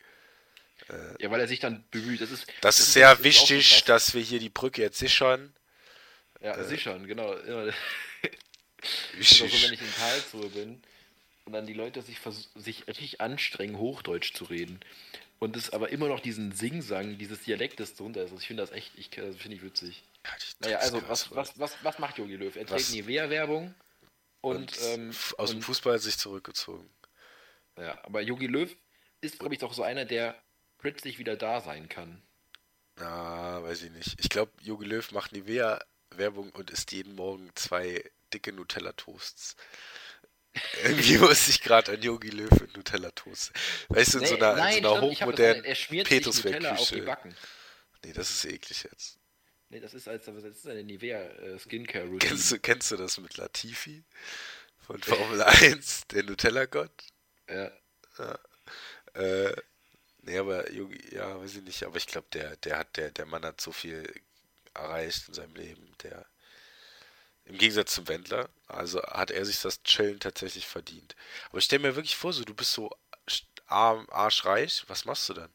Äh, 0.89 1.21
ja, 1.21 1.29
weil 1.29 1.39
er 1.39 1.47
sich 1.47 1.59
dann 1.59 1.85
bemüht. 1.91 2.21
Das 2.21 2.31
ist, 2.31 2.47
das, 2.47 2.55
das 2.61 2.79
ist 2.79 2.93
sehr 2.93 3.13
das 3.13 3.23
wichtig, 3.23 3.79
so 3.79 3.85
dass 3.85 4.15
wir 4.15 4.21
hier 4.23 4.39
die 4.39 4.49
Brücke 4.49 4.81
jetzt 4.81 4.97
sichern. 4.97 5.53
Ja, 6.41 6.57
äh, 6.57 6.63
sichern, 6.63 7.05
genau. 7.05 7.35
Wichtig. 9.13 9.37
so, 9.37 9.45
wenn 9.45 9.73
ich 9.73 9.81
in 9.81 9.93
Karlsruhe 9.95 10.49
bin 10.49 10.83
und 11.45 11.53
dann 11.53 11.65
die 11.65 11.73
Leute 11.73 12.01
sich, 12.01 12.19
sich 12.55 12.87
richtig 12.87 13.21
anstrengen, 13.21 13.77
Hochdeutsch 13.77 14.33
zu 14.33 14.45
reden. 14.45 14.79
Und 15.39 15.57
es 15.57 15.71
aber 15.71 15.89
immer 15.89 16.07
noch 16.07 16.21
diesen 16.21 16.53
Singsang, 16.53 17.17
dieses 17.17 17.43
Dialektes 17.43 17.95
drunter 17.95 18.21
ist. 18.21 18.31
Also 18.31 18.41
ich 18.41 18.47
finde 18.47 18.63
das 18.63 18.71
echt, 18.71 18.91
ich 18.97 19.09
das 19.09 19.35
finde 19.35 19.57
ich 19.57 19.63
witzig. 19.63 20.03
Ja, 20.23 20.31
naja, 20.61 20.77
also 20.77 21.01
was, 21.09 21.35
was, 21.35 21.59
was, 21.59 21.75
was 21.83 21.99
macht 21.99 22.17
Jogi 22.17 22.37
Löw? 22.37 22.55
Er 22.55 22.65
trägt 22.65 22.91
Nivea-Werbung 22.91 23.75
und, 24.41 24.57
und 24.57 24.79
ähm, 24.83 25.09
aus 25.37 25.49
und, 25.49 25.57
dem 25.57 25.61
Fußball 25.61 25.99
sich 25.99 26.17
zurückgezogen. 26.17 26.89
Ja, 27.77 27.99
aber 28.05 28.21
Jogi 28.21 28.47
Löw 28.47 28.73
ist, 29.19 29.39
glaube 29.39 29.55
ich, 29.55 29.59
doch 29.59 29.73
so 29.73 29.83
einer, 29.83 30.05
der 30.05 30.41
plötzlich 30.77 31.19
wieder 31.19 31.35
da 31.35 31.59
sein 31.59 31.89
kann. 31.89 32.21
Na, 32.97 33.61
weiß 33.63 33.83
ich 33.83 33.91
nicht. 33.91 34.15
Ich 34.19 34.29
glaube, 34.29 34.51
Jogi 34.61 34.85
Löw 34.85 35.11
macht 35.11 35.33
Nivea-Werbung 35.33 36.51
und 36.51 36.69
isst 36.69 36.91
jeden 36.93 37.15
Morgen 37.15 37.51
zwei 37.55 38.09
dicke 38.33 38.53
Nutella-Toasts. 38.53 39.55
Irgendwie 40.83 41.17
muss 41.17 41.47
ich 41.47 41.61
gerade 41.61 41.93
an 41.93 42.01
Yogi 42.01 42.29
Löw 42.29 42.51
und 42.51 42.75
Nutella 42.75 43.11
Toast. 43.11 43.51
Weißt 43.89 44.13
du, 44.13 44.17
in 44.19 44.23
nee, 44.23 44.29
so 44.29 44.35
einer, 44.35 44.55
nein, 44.55 44.77
in 44.77 44.83
so 44.83 44.93
einer 44.93 45.01
hochmodernen 45.01 45.63
Petusweg-Küche. 45.63 47.17
Nee, 48.05 48.13
das 48.13 48.29
ist 48.29 48.45
eklig 48.45 48.83
jetzt. 48.83 49.17
Nee, 49.69 49.79
das 49.79 49.93
ist, 49.95 50.07
als, 50.07 50.25
das 50.25 50.43
ist 50.43 50.67
eine 50.67 50.83
Nivea 50.83 51.19
äh, 51.19 51.57
Skincare 51.57 52.03
Routine. 52.03 52.19
Kennst 52.19 52.51
du, 52.51 52.59
kennst 52.59 52.91
du 52.91 52.97
das 52.97 53.17
mit 53.17 53.37
Latifi? 53.37 54.03
Von 54.85 55.01
Formel 55.01 55.41
1, 55.41 56.07
der 56.07 56.23
Nutella-Gott? 56.23 56.91
Ja. 57.49 57.71
ja. 58.19 58.39
Äh, 59.15 59.55
nee, 60.21 60.37
aber 60.37 60.71
Yogi, 60.71 61.15
ja, 61.15 61.39
weiß 61.39 61.55
ich 61.55 61.63
nicht, 61.63 61.83
aber 61.83 61.97
ich 61.97 62.05
glaube, 62.05 62.27
der, 62.33 62.57
der 62.57 62.77
hat, 62.79 62.97
der, 62.97 63.09
der 63.11 63.25
Mann 63.25 63.45
hat 63.45 63.61
so 63.61 63.71
viel 63.71 64.03
erreicht 64.73 65.29
in 65.29 65.33
seinem 65.33 65.55
Leben, 65.55 65.91
der 66.03 66.25
im 67.45 67.57
Gegensatz 67.57 67.93
zum 67.93 68.07
Wendler, 68.07 68.49
also 68.67 69.01
hat 69.03 69.31
er 69.31 69.45
sich 69.45 69.61
das 69.61 69.83
Chillen 69.83 70.19
tatsächlich 70.19 70.65
verdient. 70.65 71.15
Aber 71.49 71.57
ich 71.57 71.65
stelle 71.65 71.81
mir 71.81 71.95
wirklich 71.95 72.15
vor, 72.15 72.33
so 72.33 72.43
du 72.43 72.53
bist 72.53 72.73
so 72.73 72.89
arm, 73.67 74.07
arschreich, 74.11 74.83
was 74.87 75.05
machst 75.05 75.29
du 75.29 75.33
dann? 75.33 75.49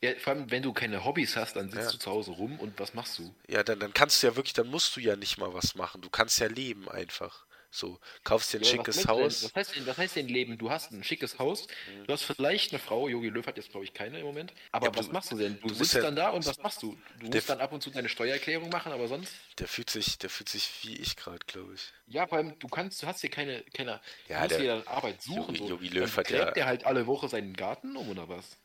Ja, 0.00 0.12
vor 0.18 0.32
allem, 0.32 0.50
wenn 0.50 0.62
du 0.62 0.72
keine 0.72 1.04
Hobbys 1.04 1.36
hast, 1.36 1.54
dann 1.54 1.70
sitzt 1.70 1.84
ja. 1.84 1.90
du 1.92 1.98
zu 1.98 2.10
Hause 2.10 2.32
rum 2.32 2.58
und 2.58 2.78
was 2.80 2.92
machst 2.92 3.18
du? 3.18 3.34
Ja, 3.46 3.62
dann, 3.62 3.78
dann 3.78 3.94
kannst 3.94 4.22
du 4.22 4.26
ja 4.26 4.34
wirklich, 4.34 4.52
dann 4.52 4.66
musst 4.66 4.96
du 4.96 5.00
ja 5.00 5.14
nicht 5.14 5.38
mal 5.38 5.54
was 5.54 5.76
machen. 5.76 6.00
Du 6.00 6.10
kannst 6.10 6.40
ja 6.40 6.48
leben 6.48 6.88
einfach. 6.88 7.46
So, 7.74 7.98
kaufst 8.22 8.52
dir 8.52 8.58
ein 8.58 8.64
ja, 8.64 8.70
schickes 8.70 9.08
Haus. 9.08 9.44
Was 9.44 9.54
heißt, 9.54 9.76
denn, 9.76 9.86
was 9.86 9.96
heißt 9.96 10.16
denn 10.16 10.28
Leben? 10.28 10.58
Du 10.58 10.70
hast 10.70 10.92
ein 10.92 11.02
schickes 11.02 11.38
Haus, 11.38 11.66
du 12.06 12.12
hast 12.12 12.24
vielleicht 12.24 12.70
eine 12.70 12.78
Frau, 12.78 13.08
Jogi 13.08 13.30
Löw 13.30 13.46
hat 13.46 13.56
jetzt 13.56 13.70
glaube 13.70 13.86
ich 13.86 13.94
keine 13.94 14.20
im 14.20 14.26
Moment, 14.26 14.52
aber 14.72 14.88
ja, 14.88 14.94
was 14.94 15.06
du, 15.06 15.12
machst 15.12 15.32
du 15.32 15.38
denn? 15.38 15.58
Du, 15.58 15.68
du 15.68 15.74
sitzt 15.74 15.94
ja, 15.94 16.02
dann 16.02 16.14
da 16.14 16.28
und 16.28 16.44
was 16.44 16.58
machst 16.58 16.82
du? 16.82 16.98
Du 17.18 17.28
musst 17.28 17.48
dann 17.48 17.62
ab 17.62 17.72
und 17.72 17.82
zu 17.82 17.88
deine 17.88 18.10
Steuererklärung 18.10 18.68
machen, 18.68 18.92
aber 18.92 19.08
sonst? 19.08 19.32
Der 19.58 19.68
fühlt 19.68 19.88
sich, 19.88 20.18
der 20.18 20.28
fühlt 20.28 20.50
sich 20.50 20.70
wie 20.82 20.96
ich 20.96 21.16
gerade, 21.16 21.38
glaube 21.46 21.72
ich. 21.72 21.94
Ja, 22.08 22.26
vor 22.26 22.36
allem, 22.36 22.58
du 22.58 22.68
kannst, 22.68 23.02
du 23.02 23.06
hast 23.06 23.22
hier 23.22 23.30
keine, 23.30 23.62
keine 23.72 24.02
ja, 24.28 24.46
du 24.46 24.58
dir 24.58 24.82
Arbeit 24.86 25.22
suchen. 25.22 25.54
Jogi, 25.54 25.70
Jogi 25.70 25.88
Löw 25.88 26.14
hat 26.14 26.30
ja... 26.30 26.50
der 26.50 26.66
halt 26.66 26.84
alle 26.84 27.06
Woche 27.06 27.30
seinen 27.30 27.54
Garten 27.54 27.96
um 27.96 28.10
oder 28.10 28.28
was? 28.28 28.58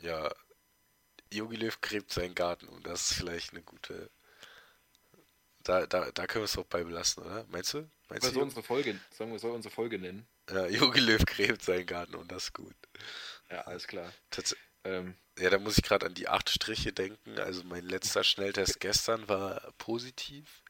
Ja, 0.00 0.32
Jogi 1.30 1.56
Löw 1.56 1.78
gräbt 1.82 2.10
seinen 2.10 2.34
Garten 2.34 2.66
um, 2.68 2.82
das 2.82 3.10
ist 3.10 3.18
vielleicht 3.18 3.52
eine 3.52 3.60
gute... 3.60 4.10
Da, 5.64 5.86
da, 5.86 6.10
da 6.12 6.26
können 6.26 6.44
wir 6.44 6.46
es 6.46 6.56
auch 6.56 6.64
bei 6.64 6.82
belassen, 6.82 7.24
oder? 7.24 7.44
Meinst 7.48 7.74
du? 7.74 7.90
Meinst 8.08 8.34
du? 8.34 8.40
unsere 8.40 8.62
Folge, 8.62 8.98
sagen 9.10 9.32
wir, 9.32 9.38
soll 9.38 9.52
unsere 9.52 9.74
Folge 9.74 9.98
nennen. 9.98 10.26
Ja, 10.50 10.66
Jogi 10.66 11.00
Löw 11.00 11.24
gräbt 11.24 11.62
seinen 11.62 11.86
Garten 11.86 12.14
und 12.14 12.30
das 12.30 12.44
ist 12.44 12.52
gut. 12.52 12.76
Ja, 13.50 13.62
alles 13.62 13.86
klar. 13.86 14.12
Tats 14.30 14.56
ähm, 14.84 15.16
ja, 15.38 15.48
da 15.48 15.58
muss 15.58 15.78
ich 15.78 15.82
gerade 15.82 16.04
an 16.04 16.14
die 16.14 16.28
acht 16.28 16.50
Striche 16.50 16.92
denken. 16.92 17.38
Also 17.38 17.64
mein 17.64 17.86
letzter 17.86 18.22
Schnelltest 18.22 18.80
gestern 18.80 19.26
war 19.28 19.72
positiv. 19.78 20.62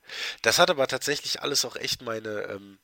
Das 0.42 0.58
hat 0.58 0.70
aber 0.70 0.86
tatsächlich 0.86 1.42
alles 1.42 1.64
auch 1.64 1.74
echt 1.74 2.02
meine, 2.02 2.42
ähm, 2.44 2.78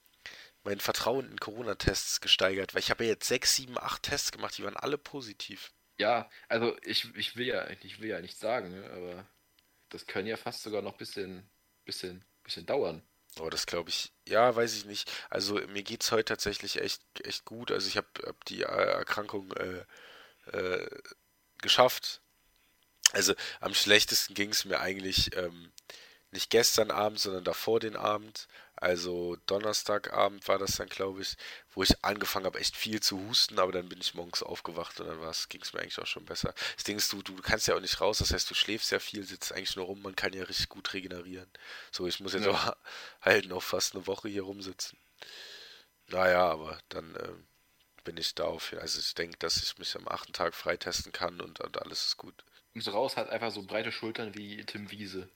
mein 0.65 0.81
Vertrauen 0.81 1.31
in 1.31 1.39
Corona-Tests 1.39 2.21
gesteigert, 2.21 2.75
weil 2.75 2.81
ich 2.81 2.91
habe 2.91 3.05
ja 3.05 3.11
jetzt 3.11 3.29
sechs, 3.29 3.55
sieben, 3.55 3.79
acht 3.79 4.03
Tests 4.03 4.33
gemacht, 4.33 4.59
die 4.59 4.65
waren 4.65 4.77
alle 4.77 4.99
positiv. 4.99 5.73
Ja, 5.99 6.29
also 6.49 6.77
ich, 6.83 7.15
ich 7.15 7.37
will 7.37 7.47
ja, 7.47 7.69
ich 7.71 8.01
will 8.01 8.09
ja 8.09 8.21
nichts 8.21 8.41
sagen, 8.41 8.71
ne, 8.73 8.91
aber 8.91 9.27
das 9.91 10.07
können 10.07 10.27
ja 10.27 10.37
fast 10.37 10.63
sogar 10.63 10.83
noch 10.83 10.93
ein 10.93 10.99
bisschen 10.99 11.49
bisschen, 11.85 12.25
bisschen 12.45 12.67
dauern. 12.67 13.03
Oh, 13.39 13.49
das 13.49 13.67
glaube 13.67 13.91
ich. 13.91 14.13
Ja, 14.29 14.55
weiß 14.55 14.75
ich 14.75 14.85
nicht. 14.85 15.11
Also 15.31 15.55
mir 15.69 15.83
geht 15.83 16.03
es 16.03 16.13
heute 16.13 16.25
tatsächlich 16.27 16.81
echt, 16.81 17.03
echt 17.25 17.45
gut. 17.45 17.71
Also 17.71 17.87
ich 17.89 17.97
habe 17.97 18.09
hab 18.27 18.45
die 18.47 18.63
äh, 18.63 18.65
Erkrankung 18.65 19.53
äh, 19.53 19.85
äh, 20.57 20.89
geschafft. 21.63 22.23
Also 23.13 23.35
am 23.61 23.75
schlechtesten 23.75 24.35
ging 24.35 24.51
es 24.51 24.65
mir 24.65 24.81
eigentlich 24.81 25.37
ähm, 25.37 25.73
nicht 26.33 26.51
gestern 26.51 26.91
Abend, 26.91 27.19
sondern 27.19 27.45
davor 27.45 27.81
den 27.81 27.97
Abend. 27.97 28.47
Also 28.77 29.37
Donnerstagabend 29.47 30.47
war 30.49 30.59
das 30.59 30.77
dann, 30.77 30.89
glaube 30.89 31.21
ich, 31.21 31.37
wo 31.75 31.83
ich 31.83 32.03
angefangen 32.03 32.47
habe, 32.47 32.59
echt 32.61 32.77
viel 32.77 33.01
zu 33.01 33.21
husten, 33.29 33.59
aber 33.59 33.73
dann 33.73 33.89
bin 33.89 34.01
ich 34.01 34.15
morgens 34.15 34.43
aufgewacht 34.43 35.01
und 35.01 35.09
dann 35.09 35.35
ging 35.49 35.61
es 35.61 35.73
mir 35.73 35.81
eigentlich 35.81 35.99
auch 35.99 36.07
schon 36.07 36.25
besser. 36.25 36.55
Das 36.77 36.85
Ding 36.85 36.97
ist, 36.97 37.13
du, 37.13 37.23
du 37.23 37.35
kannst 37.37 37.69
ja 37.69 37.75
auch 37.75 37.81
nicht 37.81 38.01
raus, 38.01 38.19
das 38.19 38.33
heißt, 38.33 38.51
du 38.51 38.55
schläfst 38.55 38.91
ja 38.91 38.99
viel, 38.99 39.25
sitzt 39.25 39.53
eigentlich 39.53 39.77
nur 39.77 39.85
rum, 39.87 40.01
man 40.01 40.17
kann 40.17 40.33
ja 40.33 40.45
richtig 40.45 40.71
gut 40.71 40.95
regenerieren. 40.95 41.51
So, 41.91 42.07
ich 42.07 42.21
muss 42.21 42.33
jetzt 42.33 42.47
ja. 42.47 42.53
auch 42.53 42.77
halt 43.21 43.49
noch 43.49 43.63
fast 43.63 43.95
eine 43.95 44.07
Woche 44.07 44.29
hier 44.29 44.43
rumsitzen. 44.43 44.99
Naja, 46.09 46.49
aber 46.51 46.81
dann 46.89 47.15
äh, 47.17 47.33
bin 48.05 48.17
ich 48.17 48.35
da 48.35 48.45
auf. 48.45 48.75
Also 48.81 48.99
ich 48.99 49.15
denke, 49.15 49.37
dass 49.39 49.63
ich 49.63 49.79
mich 49.79 49.95
am 49.97 50.09
achten 50.09 50.33
Tag 50.33 50.55
freitesten 50.55 51.13
kann 51.13 51.41
und, 51.41 51.61
und 51.61 51.83
alles 51.83 52.07
ist 52.07 52.17
gut. 52.17 52.45
Und 52.75 52.83
so 52.83 52.93
raus 52.93 53.17
hat 53.17 53.29
einfach 53.31 53.51
so 53.51 53.63
breite 53.63 53.93
Schultern 53.93 54.35
wie 54.35 54.65
Tim 54.65 54.91
Wiese. 54.91 55.29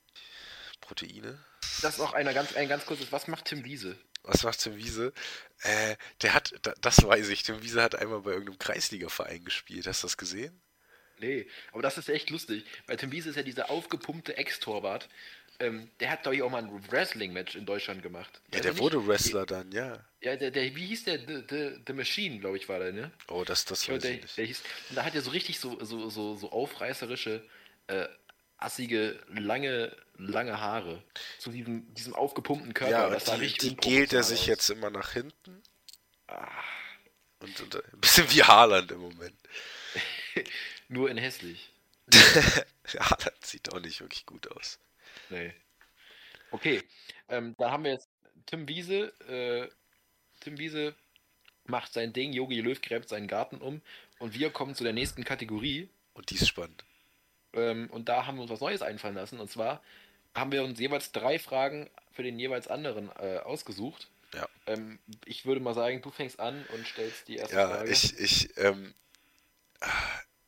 Proteine. 0.85 1.39
Das 1.83 1.95
ist 1.95 2.01
auch 2.01 2.13
einer 2.13 2.35
ganz, 2.35 2.55
ein 2.55 2.69
ganz 2.69 2.87
kurzes. 2.87 3.11
Was 3.11 3.27
macht 3.27 3.47
Tim 3.47 3.65
Wiese? 3.65 3.97
Was 4.23 4.43
macht 4.43 4.61
Tim 4.61 4.77
Wiese? 4.77 5.13
Äh, 5.63 5.97
der 6.23 6.35
hat, 6.35 6.55
das 6.81 7.03
weiß 7.03 7.29
ich, 7.31 7.43
Tim 7.43 7.63
Wiese 7.63 7.83
hat 7.83 7.95
einmal 7.95 8.21
bei 8.21 8.33
irgendeinem 8.33 8.59
Kreisliga-Verein 8.59 9.45
gespielt. 9.45 9.87
Hast 9.87 10.03
du 10.03 10.07
das 10.07 10.17
gesehen? 10.17 10.61
Nee, 11.19 11.47
aber 11.73 11.83
das 11.83 11.97
ist 11.97 12.09
echt 12.09 12.31
lustig, 12.31 12.65
weil 12.87 12.97
Tim 12.97 13.13
Wiese 13.13 13.31
ist 13.31 13.37
ja 13.37 13.43
dieser 13.43 13.71
aufgepumpte 13.71 14.37
Ex-Torwart. 14.37 15.09
Ähm, 15.61 15.89
der 16.01 16.11
hat, 16.11 16.23
glaube 16.23 16.37
ich, 16.37 16.43
auch 16.43 16.51
mal 16.51 16.65
ein 16.65 16.91
Wrestling-Match 16.91 17.55
in 17.55 17.65
Deutschland 17.65 18.03
gemacht. 18.03 18.41
Ja, 18.53 18.61
der 18.61 18.77
wurde 18.79 19.07
Wrestler 19.07 19.47
dann, 19.47 19.71
ja. 19.71 20.05
Ja, 20.21 20.35
der, 20.35 20.51
der, 20.51 20.75
wie 20.75 20.87
hieß 20.87 21.05
der? 21.05 21.19
The, 21.21 21.45
the, 21.49 21.77
the 21.87 21.93
Machine, 21.93 22.41
glaube 22.41 22.57
ich, 22.57 22.69
war 22.69 22.81
der, 22.81 22.93
ne? 22.93 23.13
Oh, 23.29 23.45
das, 23.45 23.65
das 23.65 23.89
weiß 23.89 23.97
ich, 23.97 24.03
der, 24.03 24.13
nicht. 24.13 24.37
Der 24.37 24.45
hieß, 24.47 24.63
und 24.91 24.97
da 24.97 25.05
hat 25.05 25.15
er 25.15 25.23
so 25.23 25.31
richtig 25.31 25.61
so, 25.61 25.83
so, 25.85 26.11
so, 26.11 26.35
so 26.35 26.51
aufreißerische 26.51 27.47
äh, 27.87 28.09
assige, 28.59 29.21
lange, 29.29 29.97
lange 30.17 30.61
Haare. 30.61 31.03
Zu 31.39 31.51
diesem, 31.51 31.93
diesem 31.95 32.15
aufgepumpten 32.15 32.75
Körper. 32.75 32.93
Ja, 32.93 33.11
das 33.11 33.25
die, 33.25 33.53
die 33.53 33.77
gelt 33.77 34.13
er 34.13 34.23
sich 34.23 34.43
aus. 34.43 34.47
jetzt 34.47 34.71
immer 34.71 34.91
nach 34.91 35.13
hinten. 35.13 35.63
Ah. 36.27 36.49
Und, 37.41 37.61
und, 37.61 37.77
ein 37.77 38.01
bisschen 38.01 38.31
wie 38.31 38.43
Haaland 38.43 38.91
im 38.93 39.01
Moment. 39.01 39.37
Nur 40.89 41.11
in 41.11 41.19
hässlich. 41.19 41.71
Haaland 42.99 43.45
sieht 43.45 43.73
auch 43.73 43.81
nicht 43.81 44.01
wirklich 44.01 44.25
gut 44.27 44.51
aus. 44.53 44.79
Nee. 45.31 45.53
Okay, 46.51 46.83
ähm, 47.29 47.55
da 47.59 47.71
haben 47.71 47.85
wir 47.85 47.93
jetzt 47.93 48.09
Tim 48.47 48.69
Wiese. 48.69 49.13
Äh, 49.29 49.69
Tim 50.41 50.59
Wiese 50.59 50.95
macht 51.67 51.93
sein 51.93 52.13
Ding, 52.13 52.33
Yogi 52.33 52.61
Löw 52.61 52.81
gräbt 52.81 53.09
seinen 53.09 53.29
Garten 53.29 53.59
um 53.59 53.83
und 54.19 54.35
wir 54.35 54.51
kommen 54.51 54.75
zu 54.75 54.85
der 54.85 54.93
nächsten 54.93 55.25
Kategorie. 55.25 55.89
Und 56.13 56.31
die 56.31 56.37
ist 56.37 56.49
spannend. 56.49 56.85
Ähm, 57.55 57.89
und 57.91 58.09
da 58.09 58.27
haben 58.27 58.37
wir 58.37 58.43
uns 58.43 58.51
was 58.51 58.61
Neues 58.61 58.83
einfallen 58.83 59.15
lassen. 59.15 59.41
Und 59.41 59.51
zwar 59.51 59.83
haben 60.35 60.53
wir 60.53 60.65
uns 60.65 60.79
jeweils 60.79 61.13
drei 61.13 61.39
Fragen 61.39 61.89
für 62.13 62.23
den 62.23 62.39
jeweils 62.39 62.69
anderen 62.69 63.11
äh, 63.19 63.39
ausgesucht. 63.39 64.09
Ja. 64.35 64.49
Ähm, 64.67 64.99
ich 65.27 65.47
würde 65.47 65.61
mal 65.61 65.75
sagen, 65.75 66.03
du 66.03 66.11
fängst 66.11 66.41
an 66.41 66.65
und 66.75 66.87
stellst 66.87 67.29
die 67.29 67.37
erste 67.37 67.57
ja, 67.57 67.69
Frage. 67.69 67.87
Ja, 67.87 67.93
ich, 67.93 68.19
ich, 68.19 68.57
ähm, 68.59 68.95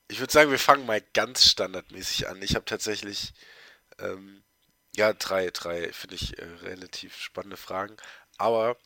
ich 0.09 0.19
würde 0.19 0.33
sagen, 0.33 0.51
wir 0.51 0.59
fangen 0.59 0.87
mal 0.87 1.03
ganz 1.15 1.45
standardmäßig 1.45 2.29
an. 2.29 2.43
Ich 2.43 2.55
habe 2.55 2.65
tatsächlich, 2.65 3.33
ähm, 3.99 4.43
ja, 4.97 5.13
drei, 5.13 5.51
drei, 5.51 5.93
finde 5.93 6.17
ich, 6.17 6.39
äh, 6.39 6.45
relativ 6.63 7.17
spannende 7.17 7.57
Fragen. 7.57 7.97
Aber, 8.39 8.77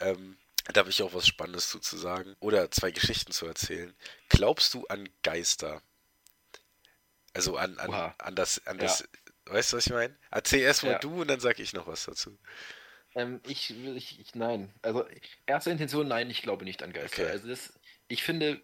ähm, 0.00 0.36
da 0.72 0.80
habe 0.80 0.90
ich 0.90 1.02
auch 1.02 1.14
was 1.14 1.26
Spannendes 1.26 1.68
zu, 1.68 1.78
zu 1.78 1.96
sagen. 1.96 2.36
Oder 2.40 2.70
zwei 2.70 2.90
Geschichten 2.90 3.32
zu 3.32 3.46
erzählen. 3.46 3.94
Glaubst 4.28 4.72
du 4.74 4.86
an 4.86 5.08
Geister? 5.22 5.82
Also 7.34 7.56
an, 7.56 7.78
an, 7.78 8.14
an 8.18 8.34
das, 8.34 8.64
an 8.66 8.78
das, 8.78 9.00
ja. 9.00 9.52
weißt 9.52 9.72
du, 9.72 9.76
was 9.76 9.86
ich 9.86 9.92
meine? 9.92 10.16
Erzähl 10.30 10.60
erstmal 10.60 10.92
ja. 10.92 10.98
du 11.00 11.22
und 11.22 11.28
dann 11.28 11.40
sag 11.40 11.58
ich 11.58 11.72
noch 11.72 11.86
was 11.86 12.04
dazu. 12.04 12.38
Ähm, 13.14 13.40
ich, 13.46 13.70
ich, 13.70 14.20
ich, 14.20 14.34
nein. 14.34 14.72
Also, 14.82 15.06
erste 15.46 15.70
Intention, 15.70 16.08
nein, 16.08 16.30
ich 16.30 16.42
glaube 16.42 16.64
nicht 16.64 16.82
an 16.82 16.92
Geister. 16.92 17.22
Okay. 17.22 17.32
Also, 17.32 17.48
das, 17.48 17.72
ich 18.08 18.22
finde, 18.22 18.62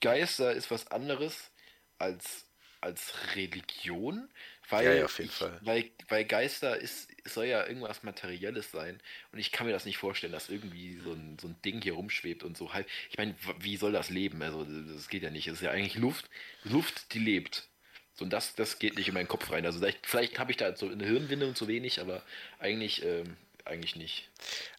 Geister 0.00 0.52
ist 0.52 0.70
was 0.70 0.90
anderes 0.90 1.50
als, 1.98 2.46
als 2.80 3.12
Religion, 3.34 4.28
weil, 4.68 4.86
ja, 4.86 4.94
ja, 4.94 5.04
auf 5.04 5.18
jeden 5.18 5.30
ich, 5.30 5.36
Fall. 5.36 5.60
weil, 5.62 5.90
weil 6.08 6.24
Geister 6.24 6.76
ist, 6.76 7.08
soll 7.24 7.46
ja 7.46 7.66
irgendwas 7.66 8.02
Materielles 8.02 8.70
sein 8.70 9.00
und 9.32 9.38
ich 9.38 9.52
kann 9.52 9.66
mir 9.66 9.72
das 9.72 9.84
nicht 9.84 9.98
vorstellen, 9.98 10.32
dass 10.32 10.48
irgendwie 10.48 10.98
so 10.98 11.12
ein, 11.12 11.38
so 11.40 11.48
ein 11.48 11.60
Ding 11.62 11.80
hier 11.80 11.94
rumschwebt 11.94 12.42
und 12.42 12.56
so 12.56 12.72
halb. 12.72 12.86
Ich 13.10 13.18
meine, 13.18 13.34
wie 13.58 13.76
soll 13.76 13.92
das 13.92 14.10
leben? 14.10 14.42
Also, 14.42 14.64
das 14.64 15.08
geht 15.08 15.22
ja 15.22 15.30
nicht. 15.30 15.48
Es 15.48 15.54
ist 15.54 15.62
ja 15.62 15.70
eigentlich 15.70 15.96
Luft, 15.96 16.28
Luft, 16.64 17.14
die 17.14 17.20
lebt. 17.20 17.68
So, 18.16 18.24
und 18.24 18.30
das, 18.30 18.54
das 18.54 18.78
geht 18.78 18.96
nicht 18.96 19.08
in 19.08 19.14
meinen 19.14 19.28
Kopf 19.28 19.50
rein. 19.50 19.66
Also 19.66 19.78
vielleicht, 19.78 20.06
vielleicht 20.06 20.38
habe 20.38 20.50
ich 20.50 20.56
da 20.56 20.74
so 20.74 20.88
eine 20.88 21.04
Hirnwindung 21.04 21.54
zu 21.54 21.68
wenig, 21.68 22.00
aber 22.00 22.22
eigentlich, 22.58 23.04
ähm, 23.04 23.36
eigentlich 23.64 23.96
nicht. 23.96 24.28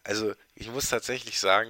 Also 0.03 0.33
ich 0.55 0.69
muss 0.69 0.89
tatsächlich 0.89 1.39
sagen, 1.39 1.69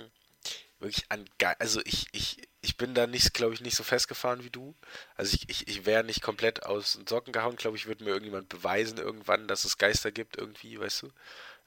wirklich 0.80 1.06
an 1.10 1.26
also 1.60 1.82
ich, 1.86 2.08
ich, 2.12 2.38
ich 2.62 2.78
bin 2.78 2.94
da 2.94 3.08
nicht, 3.08 3.34
glaube 3.34 3.54
ich, 3.54 3.62
nicht 3.62 3.76
so 3.76 3.84
festgefahren 3.84 4.44
wie 4.44 4.50
du. 4.50 4.76
Also 5.16 5.36
ich, 5.36 5.50
ich, 5.50 5.68
ich 5.68 5.86
wäre 5.86 6.04
nicht 6.04 6.22
komplett 6.22 6.64
aus 6.64 6.94
den 6.94 7.08
Socken 7.08 7.34
gehauen, 7.34 7.56
glaube 7.56 7.78
ich, 7.78 7.88
würde 7.88 8.04
mir 8.04 8.12
irgendjemand 8.12 8.50
beweisen 8.50 8.98
irgendwann, 8.98 9.48
dass 9.48 9.66
es 9.66 9.78
Geister 9.78 10.12
gibt 10.12 10.38
irgendwie, 10.38 10.80
weißt 10.80 11.04
du. 11.04 11.12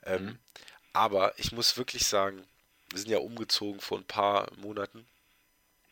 Ähm, 0.04 0.24
mhm. 0.24 0.38
Aber 0.92 1.38
ich 1.38 1.52
muss 1.52 1.76
wirklich 1.76 2.06
sagen, 2.06 2.44
wir 2.90 2.98
sind 2.98 3.10
ja 3.10 3.18
umgezogen 3.18 3.80
vor 3.80 3.98
ein 3.98 4.04
paar 4.04 4.50
Monaten. 4.56 5.06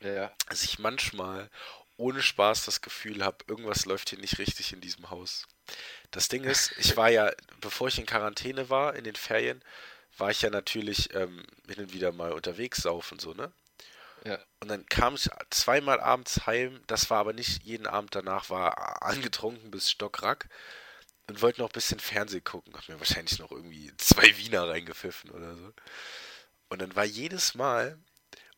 Ja, 0.01 0.13
ja. 0.13 0.33
Also 0.47 0.65
ich 0.65 0.79
manchmal 0.79 1.51
ohne 1.99 2.23
Spaß 2.23 2.65
das 2.65 2.81
Gefühl 2.81 3.25
habe, 3.25 3.45
irgendwas 3.49 3.85
läuft 3.85 4.11
hier 4.11 4.19
nicht 4.19 4.39
richtig 4.39 4.73
in 4.73 4.81
diesem 4.81 5.11
Haus. 5.11 5.47
Das 6.11 6.29
Ding 6.29 6.45
ist, 6.45 6.73
ich 6.79 6.97
war 6.97 7.11
ja, 7.11 7.31
bevor 7.61 7.89
ich 7.89 7.99
in 7.99 8.07
Quarantäne 8.07 8.71
war, 8.71 8.95
in 8.95 9.05
den 9.05 9.17
Ferien, 9.17 9.63
war 10.17 10.31
ich 10.31 10.41
ja 10.41 10.49
natürlich 10.51 11.15
ähm, 11.15 11.45
hin 11.69 11.81
und 11.81 11.93
wieder 11.93 12.13
mal 12.13 12.33
unterwegs 12.33 12.83
saufen, 12.83 13.19
so, 13.19 13.35
ne? 13.35 13.53
Ja. 14.25 14.39
Und 14.61 14.69
dann 14.69 14.87
kam 14.87 15.15
ich 15.15 15.29
zweimal 15.51 16.01
abends 16.01 16.47
heim, 16.47 16.81
das 16.87 17.11
war 17.11 17.19
aber 17.19 17.33
nicht 17.33 17.63
jeden 17.63 17.87
Abend 17.87 18.15
danach, 18.15 18.51
war 18.51 19.03
angetrunken 19.03 19.71
bis 19.71 19.91
Stockrack 19.91 20.49
und 21.29 21.43
wollte 21.43 21.61
noch 21.61 21.69
ein 21.69 21.75
bisschen 21.75 22.01
Fernsehen 22.01 22.43
gucken. 22.43 22.75
Hab 22.75 22.89
mir 22.89 22.99
wahrscheinlich 22.99 23.39
noch 23.39 23.53
irgendwie 23.53 23.93
zwei 23.97 24.37
Wiener 24.39 24.69
reingepfiffen 24.69 25.31
oder 25.31 25.55
so. 25.55 25.73
Und 26.69 26.83
dann 26.83 26.97
war 26.97 27.05
jedes 27.05 27.55
Mal 27.55 27.99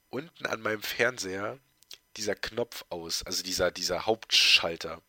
unten 0.08 0.46
an 0.46 0.62
meinem 0.62 0.82
Fernseher 0.82 1.58
dieser 2.16 2.34
Knopf 2.34 2.84
aus, 2.88 3.22
also 3.24 3.42
dieser, 3.42 3.70
dieser 3.70 4.06
Hauptschalter. 4.06 5.00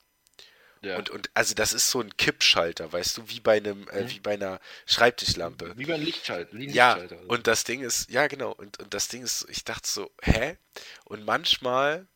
Ja. 0.84 0.98
Und, 0.98 1.12
und 1.12 1.30
also 1.36 1.54
das 1.54 1.74
ist 1.74 1.92
so 1.92 2.02
ein 2.02 2.16
Kippschalter, 2.18 2.92
weißt 2.92 3.18
du, 3.18 3.30
wie 3.30 3.40
bei 3.40 3.58
einem, 3.58 3.88
äh, 3.90 4.04
Mhm. 4.04 4.10
wie 4.10 4.20
bei 4.20 4.34
einer 4.34 4.60
Schreibtischlampe. 4.88 5.78
Wie 5.78 5.86
beim 5.86 6.02
Lichtschalter. 6.02 6.58
Wie 6.58 6.70
Ja, 6.72 6.96
Lichtschalter. 6.96 7.30
und 7.30 7.46
das 7.46 7.64
Ding 7.66 7.82
ist, 7.82 8.10
ja 8.10 8.26
genau, 8.28 8.52
und, 8.52 8.80
und 8.80 8.92
das 8.94 9.08
Ding 9.08 9.22
ist, 9.22 9.46
ich 9.50 9.64
dachte 9.64 9.88
so, 9.88 10.12
hä? 10.24 10.58
Und 11.06 11.24
manchmal 11.24 12.08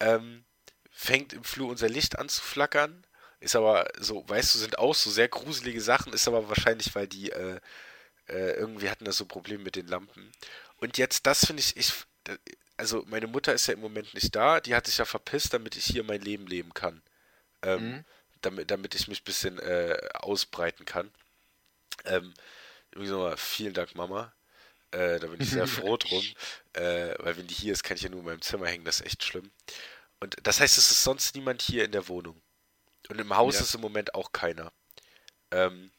ähm, 0.00 0.44
fängt 0.90 1.32
im 1.32 1.44
Flur 1.44 1.68
unser 1.70 1.88
Licht 1.88 2.18
an 2.18 2.28
zu 2.28 2.40
flackern, 2.42 3.04
ist 3.40 3.54
aber 3.54 3.88
so, 3.98 4.28
weißt 4.28 4.54
du, 4.54 4.58
sind 4.58 4.78
auch 4.78 4.94
so 4.96 5.10
sehr 5.10 5.28
gruselige 5.28 5.80
Sachen, 5.80 6.12
ist 6.12 6.26
aber 6.26 6.48
wahrscheinlich, 6.48 6.92
weil 6.96 7.06
die 7.06 7.30
äh, 7.30 7.60
äh, 8.26 8.54
irgendwie 8.54 8.90
hatten 8.90 9.04
das 9.04 9.16
so 9.16 9.24
Probleme 9.26 9.62
mit 9.62 9.76
den 9.76 9.86
Lampen. 9.86 10.32
Und 10.78 10.98
jetzt, 10.98 11.26
das 11.26 11.46
finde 11.46 11.60
ich, 11.62 11.76
ich, 11.76 11.92
also 12.76 13.04
meine 13.08 13.26
Mutter 13.26 13.52
ist 13.54 13.66
ja 13.66 13.74
im 13.74 13.80
Moment 13.80 14.14
nicht 14.14 14.34
da, 14.34 14.60
die 14.60 14.74
hat 14.74 14.86
sich 14.86 14.98
ja 14.98 15.04
verpisst, 15.04 15.52
damit 15.54 15.76
ich 15.76 15.84
hier 15.84 16.04
mein 16.04 16.20
Leben 16.20 16.46
leben 16.46 16.72
kann. 16.74 17.02
Ähm, 17.62 17.88
Mhm. 17.88 18.04
damit, 18.42 18.70
damit 18.70 18.94
ich 18.94 19.08
mich 19.08 19.20
ein 19.22 19.24
bisschen 19.24 19.58
äh, 19.58 19.96
ausbreiten 20.14 20.84
kann. 20.84 21.10
Ähm, 22.04 22.32
übrigens 22.92 23.10
nochmal 23.12 23.36
vielen 23.36 23.74
Dank, 23.74 23.94
Mama. 23.96 24.32
Äh, 24.92 25.18
da 25.20 25.26
bin 25.26 25.40
ich 25.40 25.50
sehr 25.50 25.66
froh 25.66 25.96
drum. 25.98 26.24
Äh, 26.74 27.14
weil 27.18 27.36
wenn 27.36 27.46
die 27.48 27.54
hier 27.54 27.72
ist, 27.72 27.82
kann 27.82 27.96
ich 27.96 28.02
ja 28.04 28.08
nur 28.10 28.20
in 28.20 28.26
meinem 28.26 28.42
Zimmer 28.42 28.68
hängen, 28.68 28.84
das 28.84 29.00
ist 29.00 29.06
echt 29.06 29.24
schlimm. 29.24 29.50
Und 30.20 30.36
das 30.44 30.60
heißt, 30.60 30.78
es 30.78 30.90
ist 30.90 31.02
sonst 31.04 31.34
niemand 31.34 31.62
hier 31.62 31.84
in 31.84 31.92
der 31.92 32.08
Wohnung. 32.08 32.40
Und 33.08 33.20
im 33.20 33.36
Haus 33.36 33.56
Ja. 33.56 33.62
ist 33.62 33.74
im 33.74 33.80
Moment 33.80 34.14
auch 34.14 34.32
keiner. 34.32 34.72
Ähm, 35.50 35.90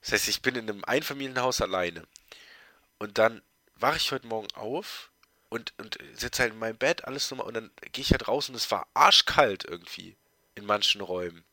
das 0.00 0.12
heißt, 0.12 0.28
ich 0.28 0.42
bin 0.42 0.56
in 0.56 0.68
einem 0.68 0.84
Einfamilienhaus 0.84 1.60
alleine. 1.60 2.06
Und 2.98 3.18
dann 3.18 3.42
wache 3.76 3.96
ich 3.96 4.12
heute 4.12 4.26
Morgen 4.26 4.48
auf 4.54 5.09
und, 5.50 5.74
und 5.78 5.98
sitze 6.14 6.42
halt 6.42 6.52
in 6.52 6.58
meinem 6.58 6.78
Bett, 6.78 7.04
alles 7.04 7.30
nochmal, 7.30 7.46
und 7.46 7.54
dann 7.54 7.70
gehe 7.92 8.02
ich 8.02 8.12
halt 8.12 8.28
raus 8.28 8.48
und 8.48 8.54
es 8.54 8.70
war 8.70 8.88
arschkalt 8.94 9.64
irgendwie 9.64 10.16
in 10.54 10.64
manchen 10.64 11.00
Räumen. 11.00 11.44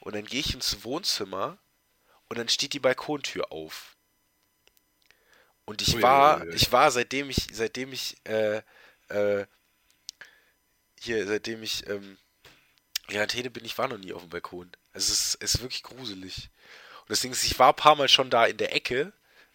Und 0.00 0.14
dann 0.14 0.24
gehe 0.24 0.40
ich 0.40 0.54
ins 0.54 0.84
Wohnzimmer 0.84 1.58
und 2.28 2.38
dann 2.38 2.48
steht 2.48 2.72
die 2.72 2.80
Balkontür 2.80 3.52
auf. 3.52 3.96
Und 5.66 5.82
ich 5.82 6.00
war, 6.00 6.46
ich 6.48 6.72
war, 6.72 6.90
seitdem 6.90 7.30
ich, 7.30 7.48
seitdem 7.52 7.92
ich, 7.92 8.16
äh, 8.24 8.62
äh, 9.08 9.46
hier, 11.00 11.26
seitdem 11.26 11.62
ich, 11.62 11.86
ähm, 11.88 12.18
Quarantäne 13.08 13.50
bin, 13.50 13.64
ich 13.64 13.76
war 13.76 13.88
noch 13.88 13.98
nie 13.98 14.12
auf 14.12 14.22
dem 14.22 14.30
Balkon. 14.30 14.70
Also 14.92 15.12
es 15.12 15.20
ist, 15.20 15.38
es 15.40 15.54
ist 15.54 15.60
wirklich 15.62 15.82
gruselig. 15.82 16.50
Und 17.02 17.10
das 17.10 17.20
Ding 17.20 17.32
ist, 17.32 17.44
ich 17.44 17.58
war 17.58 17.70
ein 17.72 17.76
paar 17.76 17.96
Mal 17.96 18.08
schon 18.08 18.30
da 18.30 18.46
in 18.46 18.56
der 18.56 18.74
Ecke, 18.74 19.12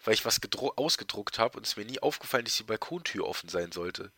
weil 0.10 0.16
ich 0.16 0.25
was 0.25 0.42
gedru- 0.42 0.75
ausgedruckt 0.75 1.38
habe 1.38 1.56
und 1.56 1.66
es 1.68 1.74
ist 1.74 1.78
mir 1.78 1.86
nie 1.86 2.00
aufgefallen, 2.00 2.44
dass 2.44 2.58
die 2.58 2.63
Balkontür 2.63 3.28
offen 3.28 3.48
sein 3.48 3.72
sollte. 3.72 4.12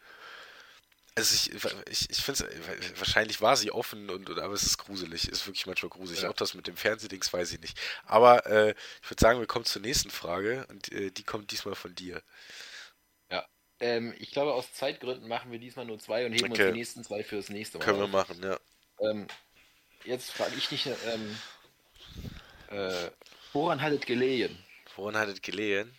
Also 1.15 1.35
ich, 1.35 1.51
ich, 1.89 2.09
ich 2.09 2.23
finde 2.23 2.47
es, 2.47 2.97
wahrscheinlich 2.97 3.41
war 3.41 3.57
sie 3.57 3.73
offen 3.73 4.09
und, 4.09 4.29
und 4.29 4.39
aber 4.39 4.53
es 4.53 4.63
ist 4.63 4.77
gruselig, 4.77 5.25
es 5.25 5.39
ist 5.39 5.47
wirklich 5.47 5.65
manchmal 5.65 5.89
gruselig. 5.89 6.21
Ja. 6.21 6.29
Auch 6.29 6.33
das 6.33 6.53
mit 6.53 6.67
dem 6.67 6.77
Fernsehdings 6.77 7.33
weiß 7.33 7.51
ich 7.51 7.59
nicht. 7.59 7.77
Aber 8.05 8.45
äh, 8.45 8.73
ich 9.03 9.11
würde 9.11 9.19
sagen, 9.19 9.39
wir 9.41 9.47
kommen 9.47 9.65
zur 9.65 9.81
nächsten 9.81 10.11
Frage 10.11 10.65
und 10.69 10.89
äh, 10.93 11.11
die 11.11 11.23
kommt 11.23 11.51
diesmal 11.51 11.75
von 11.75 11.93
dir. 11.93 12.23
Ja. 13.29 13.45
Ähm, 13.81 14.15
ich 14.17 14.31
glaube, 14.31 14.53
aus 14.53 14.71
Zeitgründen 14.71 15.27
machen 15.27 15.51
wir 15.51 15.59
diesmal 15.59 15.83
nur 15.83 15.99
zwei 15.99 16.25
und 16.25 16.31
heben 16.31 16.53
Okay. 16.53 16.63
uns 16.63 16.71
die 16.71 16.79
nächsten 16.79 17.03
zwei 17.03 17.21
fürs 17.25 17.49
nächste 17.49 17.79
Mal. 17.79 17.83
Können 17.83 17.99
wir 17.99 18.07
machen, 18.07 18.41
ja. 18.41 18.57
Ähm, 19.01 19.27
jetzt 20.05 20.31
frage 20.31 20.55
ich 20.57 20.69
dich, 20.69 20.85
ähm, 20.85 21.37
äh, 22.69 23.09
woran 23.51 23.81
hat 23.81 23.91
es 23.91 24.05
gelegen? 24.05 24.57
Woran 24.95 25.17
hat 25.17 25.29
es 25.29 25.41
gelegen? 25.41 25.93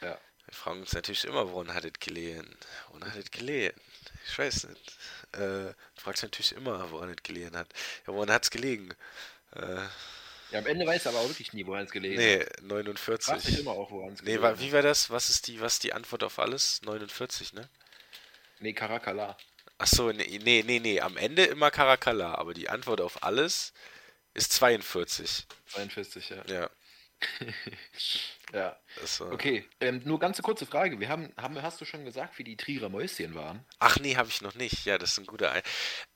Ja. 0.00 0.18
Wir 0.46 0.54
fragen 0.54 0.80
uns 0.80 0.92
natürlich 0.92 1.24
immer, 1.24 1.50
woran 1.52 1.72
hat 1.72 1.84
es 1.84 1.92
gelegen? 2.00 2.56
Woran 2.88 3.10
hat 3.12 3.18
es 3.18 3.30
gelegen? 3.30 3.78
Ich 4.26 4.38
weiß 4.38 4.64
nicht. 4.64 4.98
Äh, 5.32 5.38
du 5.38 5.74
fragst 5.96 6.22
natürlich 6.22 6.52
immer, 6.52 6.90
woran 6.90 7.10
es 7.10 7.22
gelegen 7.22 7.56
hat. 7.56 7.68
Ja, 8.06 8.12
woran 8.14 8.30
hat 8.30 8.44
es 8.44 8.50
gelegen? 8.50 8.90
Äh, 9.54 9.82
Ja, 10.50 10.58
am 10.58 10.66
Ende 10.66 10.84
weißt 10.86 11.06
du 11.06 11.10
aber 11.10 11.20
auch 11.20 11.28
wirklich 11.28 11.52
nie, 11.52 11.64
woran 11.66 11.84
es 11.84 11.92
gelegen 11.92 12.16
nee, 12.16 12.40
hat. 12.40 12.58
Dich 12.58 12.66
49. 12.66 13.58
immer 13.60 13.70
auch, 13.72 13.90
woran 13.92 14.14
es 14.14 14.22
Nee, 14.22 14.32
gelegen 14.32 14.44
hat. 14.44 14.60
wie 14.60 14.72
war 14.72 14.82
das? 14.82 15.10
Was 15.10 15.30
ist 15.30 15.46
die, 15.46 15.60
was 15.60 15.74
ist 15.74 15.84
die 15.84 15.92
Antwort 15.92 16.24
auf 16.24 16.38
alles? 16.40 16.82
49, 16.82 17.52
ne? 17.52 17.68
Nee, 18.58 18.72
Karakala. 18.72 19.36
Ach 19.78 19.86
so, 19.86 20.10
nee, 20.10 20.38
nee, 20.42 20.62
nee, 20.66 20.80
nee. 20.80 21.00
Am 21.00 21.16
Ende 21.16 21.44
immer 21.44 21.70
Karakala, 21.70 22.34
aber 22.34 22.52
die 22.54 22.68
Antwort 22.68 23.00
auf 23.00 23.22
alles 23.22 23.72
ist 24.34 24.52
42. 24.52 25.46
42, 25.68 26.28
ja. 26.30 26.44
Ja, 26.46 26.70
Ja. 28.52 28.76
war. 29.18 29.30
Okay, 29.32 29.64
ähm, 29.80 30.02
nur 30.04 30.18
ganz 30.18 30.42
kurze 30.42 30.66
Frage. 30.66 30.98
Wir 30.98 31.08
haben, 31.08 31.32
haben, 31.36 31.60
hast 31.62 31.80
du 31.80 31.84
schon 31.84 32.04
gesagt, 32.04 32.36
wie 32.38 32.44
die 32.44 32.56
Trierer 32.56 32.88
Mäuschen 32.88 33.36
waren? 33.36 33.64
Ach 33.78 33.96
nee, 34.00 34.16
habe 34.16 34.28
ich 34.28 34.40
noch 34.40 34.54
nicht. 34.54 34.84
Ja, 34.86 34.98
das 34.98 35.12
ist 35.12 35.18
ein 35.18 35.26
guter 35.26 35.52
Ein. 35.52 35.62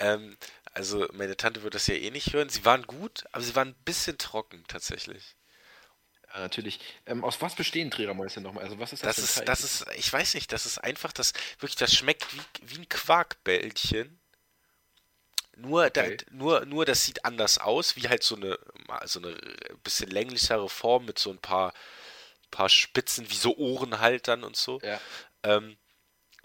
Ähm, 0.00 0.36
also 0.72 1.06
meine 1.12 1.36
Tante 1.36 1.62
wird 1.62 1.74
das 1.74 1.86
ja 1.86 1.94
eh 1.94 2.10
nicht 2.10 2.32
hören. 2.32 2.48
Sie 2.48 2.64
waren 2.64 2.82
gut, 2.88 3.24
aber 3.30 3.44
sie 3.44 3.54
waren 3.54 3.68
ein 3.68 3.84
bisschen 3.84 4.18
trocken 4.18 4.64
tatsächlich. 4.66 5.36
Ja, 6.34 6.40
natürlich. 6.40 6.80
Ähm, 7.06 7.22
aus 7.22 7.40
was 7.40 7.54
bestehen 7.54 7.92
Trierer 7.92 8.14
Mäuschen 8.14 8.42
nochmal? 8.42 8.64
Also 8.64 8.80
was 8.80 8.92
ist 8.92 9.04
das, 9.04 9.16
Das 9.16 9.36
ist, 9.36 9.48
das 9.48 9.60
ist, 9.62 9.86
ich 9.96 10.12
weiß 10.12 10.34
nicht, 10.34 10.52
das 10.52 10.66
ist 10.66 10.78
einfach 10.78 11.12
das, 11.12 11.32
wirklich, 11.60 11.76
das 11.76 11.94
schmeckt 11.94 12.26
wie, 12.34 12.40
wie 12.62 12.80
ein 12.80 12.88
Quarkbällchen. 12.88 14.18
Nur, 15.56 15.84
Okay. 15.86 16.16
da, 16.16 16.24
nur, 16.34 16.64
nur 16.66 16.84
das 16.84 17.04
sieht 17.04 17.24
anders 17.24 17.58
aus, 17.58 17.96
wie 17.96 18.08
halt 18.08 18.22
so 18.22 18.36
eine, 18.36 18.58
so 19.04 19.20
eine 19.20 19.34
bisschen 19.82 20.10
länglichere 20.10 20.68
Form 20.68 21.04
mit 21.04 21.18
so 21.18 21.30
ein 21.30 21.38
paar, 21.38 21.72
paar 22.50 22.68
Spitzen, 22.68 23.30
wie 23.30 23.34
so 23.36 23.56
Ohrenhaltern 23.56 24.44
und 24.44 24.56
so. 24.56 24.80
Ja. 24.82 25.00
Ähm, 25.42 25.76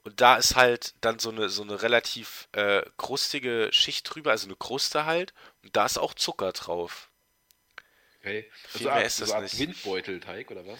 und 0.03 0.21
da 0.21 0.37
ist 0.37 0.55
halt 0.55 0.93
dann 1.01 1.19
so 1.19 1.29
eine, 1.29 1.49
so 1.49 1.61
eine 1.61 1.81
relativ 1.81 2.47
äh, 2.53 2.83
krustige 2.97 3.69
Schicht 3.71 4.03
drüber, 4.13 4.31
also 4.31 4.47
eine 4.47 4.55
Kruste 4.55 5.05
halt. 5.05 5.33
Und 5.63 5.75
da 5.75 5.85
ist 5.85 5.97
auch 5.97 6.13
Zucker 6.13 6.51
drauf. 6.53 7.09
Okay. 8.19 8.49
Viel 8.67 8.81
so 8.81 8.83
mehr 8.85 8.93
Art, 8.95 9.05
ist 9.05 9.21
das 9.21 9.29
so 9.29 9.39
nicht. 9.41 9.59
Windbeutelteig 9.59 10.51
oder 10.51 10.65
was? 10.67 10.79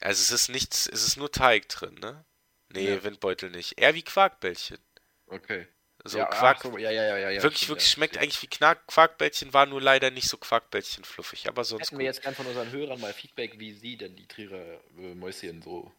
Also 0.00 0.22
es 0.22 0.30
ist 0.30 0.48
nichts, 0.48 0.86
es 0.86 1.02
ist 1.06 1.16
nur 1.16 1.30
Teig 1.30 1.68
drin, 1.68 1.94
ne? 1.96 2.24
Nee, 2.70 2.88
Ja. 2.88 3.02
Windbeutel 3.02 3.50
nicht. 3.50 3.78
Eher 3.78 3.94
wie 3.94 4.02
Quarkbällchen. 4.02 4.78
Okay. 5.26 5.66
So 6.04 6.18
ja, 6.18 6.24
Quark, 6.26 6.62
so, 6.62 6.78
ja, 6.78 6.90
ja, 6.90 7.04
ja, 7.04 7.18
ja, 7.18 7.30
ja. 7.30 7.42
wirklich, 7.42 7.58
stimmt, 7.58 7.70
wirklich 7.70 7.88
ja. 7.88 7.92
schmeckt 7.92 8.18
eigentlich 8.18 8.40
wie 8.42 8.46
Knack 8.46 8.86
Quarkbällchen, 8.86 9.52
war 9.52 9.66
nur 9.66 9.82
leider 9.82 10.10
nicht 10.10 10.28
so 10.28 10.38
Quarkbällchen 10.38 11.04
fluffig, 11.04 11.46
aber 11.46 11.64
sonst 11.64 11.82
Hätten 11.82 11.96
gut. 11.96 11.98
wir 12.00 12.06
jetzt 12.06 12.22
gern 12.22 12.34
von 12.34 12.46
unseren 12.46 12.70
Hörern 12.70 13.00
mal 13.00 13.12
Feedback, 13.12 13.58
wie 13.58 13.72
sie 13.72 13.96
denn 13.96 14.16
die 14.16 14.26
Trierer 14.26 14.80
äh, 14.98 15.14
Mäuschen 15.14 15.60
so 15.60 15.92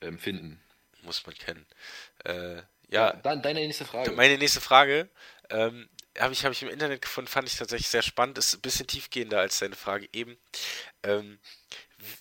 ähm, 0.00 0.18
finden. 0.18 0.62
Muss 1.02 1.26
man 1.26 1.34
kennen. 1.34 1.66
Äh, 2.24 2.62
ja, 2.88 3.14
Dann 3.14 3.42
deine 3.42 3.60
nächste 3.60 3.84
Frage. 3.84 4.12
meine 4.12 4.38
nächste 4.38 4.60
Frage 4.60 5.08
ähm, 5.50 5.88
habe 6.18 6.32
ich, 6.32 6.44
hab 6.44 6.52
ich 6.52 6.62
im 6.62 6.68
Internet 6.68 7.02
gefunden, 7.02 7.28
fand 7.28 7.48
ich 7.48 7.56
tatsächlich 7.56 7.88
sehr 7.88 8.02
spannend, 8.02 8.38
ist 8.38 8.54
ein 8.54 8.60
bisschen 8.60 8.86
tiefgehender 8.86 9.40
als 9.40 9.58
deine 9.58 9.74
Frage 9.76 10.08
eben. 10.12 10.36
Ähm, 11.02 11.38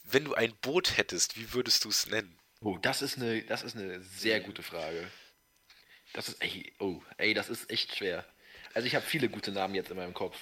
wenn 0.05 0.25
du 0.25 0.33
ein 0.33 0.55
Boot 0.61 0.97
hättest, 0.97 1.37
wie 1.37 1.53
würdest 1.53 1.85
du 1.85 1.89
es 1.89 2.07
nennen? 2.07 2.37
Oh, 2.61 2.77
das 2.77 3.01
ist 3.01 3.17
eine, 3.17 3.43
das 3.43 3.63
ist 3.63 3.75
eine 3.75 4.01
sehr 4.01 4.39
gute 4.39 4.63
Frage. 4.63 5.07
Das 6.13 6.27
ist, 6.27 6.41
ey, 6.41 6.73
oh, 6.79 7.01
ey, 7.17 7.33
das 7.33 7.49
ist 7.49 7.69
echt 7.69 7.95
schwer. 7.95 8.25
Also 8.73 8.87
ich 8.87 8.95
habe 8.95 9.05
viele 9.05 9.29
gute 9.29 9.51
Namen 9.51 9.75
jetzt 9.75 9.91
in 9.91 9.97
meinem 9.97 10.13
Kopf. 10.13 10.37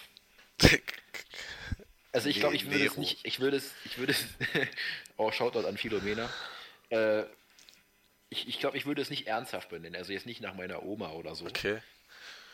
Also 2.12 2.28
ich 2.28 2.40
glaube, 2.40 2.56
ich 2.56 2.66
würde 2.66 2.86
es 2.86 2.98
nicht, 2.98 3.20
ich 3.24 3.40
würde 3.40 3.58
es, 3.58 3.72
ich 3.86 4.00
würde 4.00 4.14
es, 4.14 4.26
oh, 5.18 5.32
Shoutout 5.32 5.68
an 5.68 5.78
Philomena. 5.78 6.28
Äh, 6.90 7.22
ich 8.32 8.48
ich 8.48 8.60
glaube, 8.60 8.78
ich 8.78 8.88
würde 8.88 9.02
es 9.02 9.12
nicht 9.12 9.28
ernsthaft 9.28 9.70
benennen, 9.70 9.96
also 9.96 10.12
jetzt 10.12 10.26
nicht 10.26 10.42
nach 10.42 10.56
meiner 10.56 10.82
Oma 10.82 11.12
oder 11.12 11.36
so. 11.36 11.46
Okay. 11.46 11.82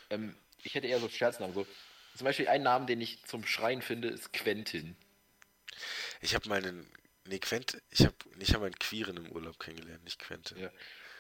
Ähm, 0.10 0.36
ich 0.64 0.76
hätte 0.76 0.88
eher 0.88 1.00
so 1.00 1.08
Scherznamen, 1.08 1.54
so. 1.54 1.66
Zum 2.16 2.26
Beispiel 2.26 2.50
ein 2.50 2.64
Name, 2.64 2.86
den 2.86 3.00
ich 3.00 3.24
zum 3.26 3.46
Schreien 3.46 3.82
finde, 3.82 4.10
ist 4.10 4.34
Quentin. 4.34 4.96
Ich 6.22 6.36
habe 6.36 6.48
meinen, 6.50 6.86
nee, 7.26 7.40
Quent, 7.40 7.82
ich 7.92 8.02
habe 8.02 8.16
ich 8.40 8.54
hab 8.54 8.62
meinen 8.62 8.78
Queeren 8.80 9.18
im 9.18 9.32
Urlaub 9.32 9.60
kennengelernt, 9.60 10.04
nicht 10.04 10.20
Quentin. 10.20 10.58
Ja. 10.58 10.70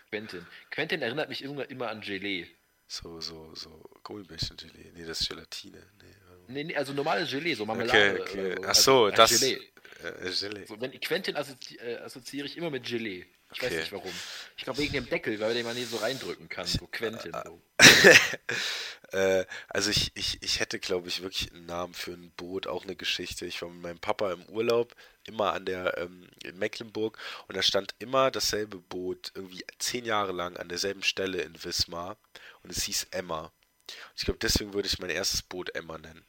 Quentin. 0.09 0.45
Quentin 0.71 1.01
erinnert 1.01 1.29
mich 1.29 1.41
immer, 1.43 1.69
immer 1.69 1.89
an 1.89 2.01
Gelee. 2.01 2.47
So, 2.87 3.19
so, 3.19 3.53
so 3.55 3.69
Gummibärchen-Gelee. 4.03 4.91
Nee, 4.93 5.05
das 5.05 5.21
ist 5.21 5.29
Gelatine. 5.29 5.81
Nee. 6.01 6.15
Nee, 6.47 6.63
nee, 6.65 6.75
also 6.75 6.93
normales 6.93 7.31
Gelee, 7.31 7.55
so 7.55 7.65
Marmelade. 7.65 8.21
okay, 8.21 8.53
okay. 8.53 8.55
so. 8.61 8.67
Ach 8.67 8.75
so, 8.75 9.05
Also, 9.05 9.15
das. 9.17 9.39
Gelee. 9.39 9.59
Äh, 10.03 10.31
Gelee. 10.39 10.65
So, 10.65 10.79
wenn 10.79 10.99
Quentin 10.99 11.35
assozi 11.35 11.77
äh, 11.77 11.97
assoziiere 11.97 12.45
ich 12.45 12.57
immer 12.57 12.69
mit 12.69 12.85
Gelee. 12.85 13.25
Ich 13.53 13.61
weiß 13.61 13.71
Okay. 13.71 13.79
nicht 13.79 13.91
warum. 13.91 14.11
Ich 14.57 14.63
glaube 14.63 14.79
wegen 14.79 14.93
dem 14.93 15.09
Deckel, 15.09 15.39
weil 15.39 15.53
den 15.53 15.65
man 15.65 15.75
hier 15.75 15.85
so 15.85 15.97
reindrücken 15.97 16.49
kann. 16.49 16.65
So 16.67 16.87
Quentin. 16.87 17.31
So. 17.45 17.61
äh, 19.17 19.45
also 19.69 19.89
ich, 19.91 20.11
ich, 20.15 20.37
ich 20.41 20.59
hätte, 20.59 20.79
glaube 20.79 21.07
ich, 21.07 21.21
wirklich 21.21 21.51
einen 21.53 21.65
Namen 21.65 21.93
für 21.93 22.11
ein 22.11 22.31
Boot, 22.37 22.67
auch 22.67 22.83
eine 22.83 22.95
Geschichte. 22.95 23.45
Ich 23.45 23.61
war 23.61 23.69
mit 23.69 23.81
meinem 23.81 23.99
Papa 23.99 24.33
im 24.33 24.43
Urlaub 24.47 24.95
immer 25.27 25.53
an 25.53 25.65
der 25.65 25.97
ähm, 25.97 26.29
in 26.43 26.57
Mecklenburg 26.57 27.17
und 27.47 27.55
da 27.55 27.61
stand 27.61 27.95
immer 27.99 28.31
dasselbe 28.31 28.77
Boot 28.77 29.31
irgendwie 29.35 29.65
zehn 29.79 30.05
Jahre 30.05 30.31
lang 30.31 30.57
an 30.57 30.69
derselben 30.69 31.03
Stelle 31.03 31.41
in 31.41 31.63
Wismar 31.63 32.17
und 32.63 32.71
es 32.71 32.83
hieß 32.83 33.07
Emma. 33.11 33.45
Und 33.88 34.17
ich 34.17 34.25
glaube, 34.25 34.39
deswegen 34.39 34.73
würde 34.73 34.88
ich 34.88 34.99
mein 34.99 35.09
erstes 35.09 35.41
Boot 35.41 35.75
Emma 35.75 35.97
nennen. 35.97 36.25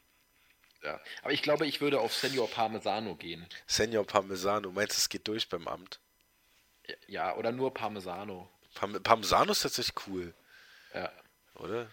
Ja, 0.82 1.00
aber 1.22 1.32
ich 1.32 1.42
glaube, 1.42 1.66
ich 1.66 1.80
würde 1.80 2.00
auf 2.00 2.14
Senior 2.14 2.48
Parmesano 2.48 3.16
gehen. 3.16 3.46
Senior 3.66 4.06
Parmesano, 4.06 4.70
meinst 4.70 4.96
du, 4.96 5.00
es 5.00 5.09
geht 5.09 5.26
durch 5.26 5.48
beim 5.48 5.66
Amt? 5.66 6.00
Ja, 7.09 7.35
oder 7.37 7.50
nur 7.50 7.74
Parmesano. 7.74 8.48
Parm 8.74 9.02
Parmesano 9.02 9.52
ist 9.52 9.62
tatsächlich 9.62 10.06
cool. 10.06 10.35
Ja. 10.94 11.11
Oder? 11.54 11.90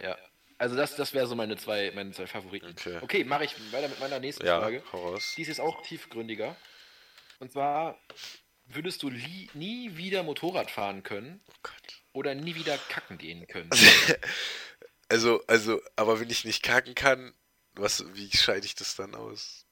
Ja. 0.00 0.16
Also 0.60 0.76
das, 0.76 0.94
das 0.94 1.14
wäre 1.14 1.26
so 1.26 1.34
meine 1.34 1.56
zwei, 1.56 1.90
meine 1.94 2.12
zwei 2.12 2.26
Favoriten. 2.26 2.66
Okay, 2.66 2.98
okay 3.00 3.24
mache 3.24 3.46
ich 3.46 3.72
weiter 3.72 3.88
mit 3.88 3.98
meiner 3.98 4.20
nächsten 4.20 4.44
ja, 4.44 4.60
Frage. 4.60 4.82
Voraus. 4.82 5.32
Die 5.34 5.40
ist 5.40 5.48
jetzt 5.48 5.60
auch 5.60 5.82
tiefgründiger. 5.82 6.54
Und 7.38 7.50
zwar, 7.50 7.98
würdest 8.66 9.02
du 9.02 9.08
nie 9.08 9.96
wieder 9.96 10.22
Motorrad 10.22 10.70
fahren 10.70 11.02
können 11.02 11.40
oh 11.48 11.52
Gott. 11.62 12.02
oder 12.12 12.34
nie 12.34 12.56
wieder 12.56 12.76
kacken 12.76 13.16
gehen 13.16 13.46
können? 13.46 13.70
also, 15.08 15.42
also, 15.46 15.80
aber 15.96 16.20
wenn 16.20 16.28
ich 16.28 16.44
nicht 16.44 16.62
kacken 16.62 16.94
kann, 16.94 17.32
was, 17.72 18.04
wie 18.12 18.30
scheide 18.30 18.66
ich 18.66 18.74
das 18.74 18.96
dann 18.96 19.14
aus? 19.14 19.64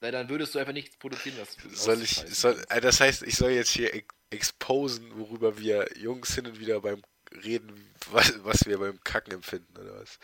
Na, 0.00 0.10
dann 0.10 0.28
würdest 0.28 0.56
du 0.56 0.58
einfach 0.58 0.72
nichts 0.72 0.96
produzieren, 0.96 1.36
was 1.38 1.56
soll 1.84 2.02
ich, 2.02 2.16
soll, 2.16 2.60
äh, 2.68 2.80
das 2.80 2.98
heißt, 2.98 3.22
ich 3.22 3.36
soll 3.36 3.52
jetzt 3.52 3.70
hier 3.70 3.92
exposen, 4.30 5.16
worüber 5.16 5.56
wir 5.56 5.88
Jungs 5.96 6.34
hin 6.34 6.48
und 6.48 6.58
wieder 6.58 6.80
beim 6.80 7.00
reden, 7.42 7.94
was, 8.10 8.32
was 8.44 8.66
wir 8.66 8.78
beim 8.78 9.02
Kacken 9.02 9.34
empfinden 9.34 9.76
oder 9.76 10.00
was. 10.00 10.18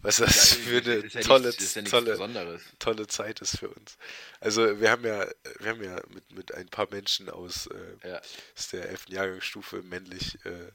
Was 0.00 0.16
das 0.18 0.50
ja, 0.50 0.56
für 0.64 0.78
eine 0.78 1.06
ja 1.06 1.20
tolle, 1.20 1.48
nichts, 1.48 1.74
ja 1.74 1.82
tolle, 1.82 2.60
tolle 2.78 3.06
Zeit 3.06 3.40
ist 3.40 3.58
für 3.58 3.68
uns. 3.68 3.98
Also 4.40 4.80
wir 4.80 4.90
haben 4.90 5.04
ja, 5.04 5.28
wir 5.58 5.70
haben 5.70 5.82
ja 5.82 6.00
mit, 6.08 6.30
mit 6.32 6.54
ein 6.54 6.68
paar 6.68 6.88
Menschen 6.90 7.28
aus, 7.28 7.66
äh, 7.66 8.20
aus 8.56 8.68
der 8.68 8.88
11. 8.88 9.08
Jahrgangsstufe 9.08 9.82
männlich 9.82 10.38
äh, 10.44 10.72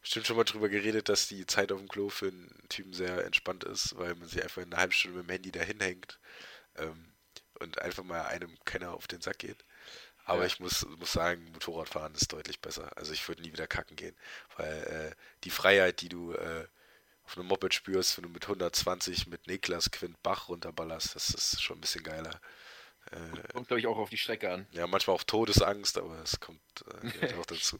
bestimmt 0.00 0.26
schon 0.26 0.36
mal 0.36 0.44
drüber 0.44 0.68
geredet, 0.68 1.08
dass 1.08 1.28
die 1.28 1.46
Zeit 1.46 1.72
auf 1.72 1.78
dem 1.78 1.88
Klo 1.88 2.08
für 2.08 2.28
einen 2.28 2.50
Typen 2.68 2.92
sehr 2.92 3.24
entspannt 3.24 3.64
ist, 3.64 3.96
weil 3.98 4.14
man 4.14 4.28
sich 4.28 4.42
einfach 4.42 4.62
eine 4.62 4.76
halbe 4.76 4.94
Stunde 4.94 5.18
mit 5.18 5.28
dem 5.28 5.32
Handy 5.32 5.52
dahin 5.52 5.80
hängt 5.80 6.18
ähm, 6.76 7.12
und 7.60 7.80
einfach 7.82 8.04
mal 8.04 8.22
einem 8.22 8.56
keiner 8.64 8.92
auf 8.92 9.06
den 9.06 9.20
Sack 9.20 9.38
geht. 9.40 9.64
Aber 10.28 10.40
ja. 10.40 10.46
ich 10.46 10.60
muss, 10.60 10.86
muss 10.98 11.12
sagen, 11.12 11.50
Motorradfahren 11.52 12.14
ist 12.14 12.30
deutlich 12.32 12.60
besser. 12.60 12.90
Also 12.96 13.14
ich 13.14 13.26
würde 13.26 13.40
nie 13.40 13.52
wieder 13.52 13.66
kacken 13.66 13.96
gehen, 13.96 14.14
weil 14.58 15.12
äh, 15.14 15.16
die 15.44 15.50
Freiheit, 15.50 16.02
die 16.02 16.10
du 16.10 16.34
äh, 16.34 16.66
auf 17.24 17.38
einem 17.38 17.46
Moped 17.46 17.72
spürst, 17.72 18.18
wenn 18.18 18.24
du 18.24 18.28
mit 18.28 18.44
120 18.44 19.26
mit 19.26 19.46
Niklas 19.46 19.90
Quint 19.90 20.22
Bach 20.22 20.50
runterballerst, 20.50 21.14
das 21.14 21.30
ist 21.30 21.62
schon 21.62 21.78
ein 21.78 21.80
bisschen 21.80 22.04
geiler. 22.04 22.40
Äh, 23.10 23.52
kommt, 23.54 23.68
glaube 23.68 23.80
ich, 23.80 23.86
auch 23.86 23.96
auf 23.96 24.10
die 24.10 24.18
Strecke 24.18 24.52
an. 24.52 24.66
Ja, 24.72 24.86
manchmal 24.86 25.16
auch 25.16 25.22
Todesangst, 25.22 25.96
aber 25.96 26.18
es 26.22 26.38
kommt 26.40 26.60
äh, 27.02 27.34
auch 27.40 27.46
dazu. 27.46 27.78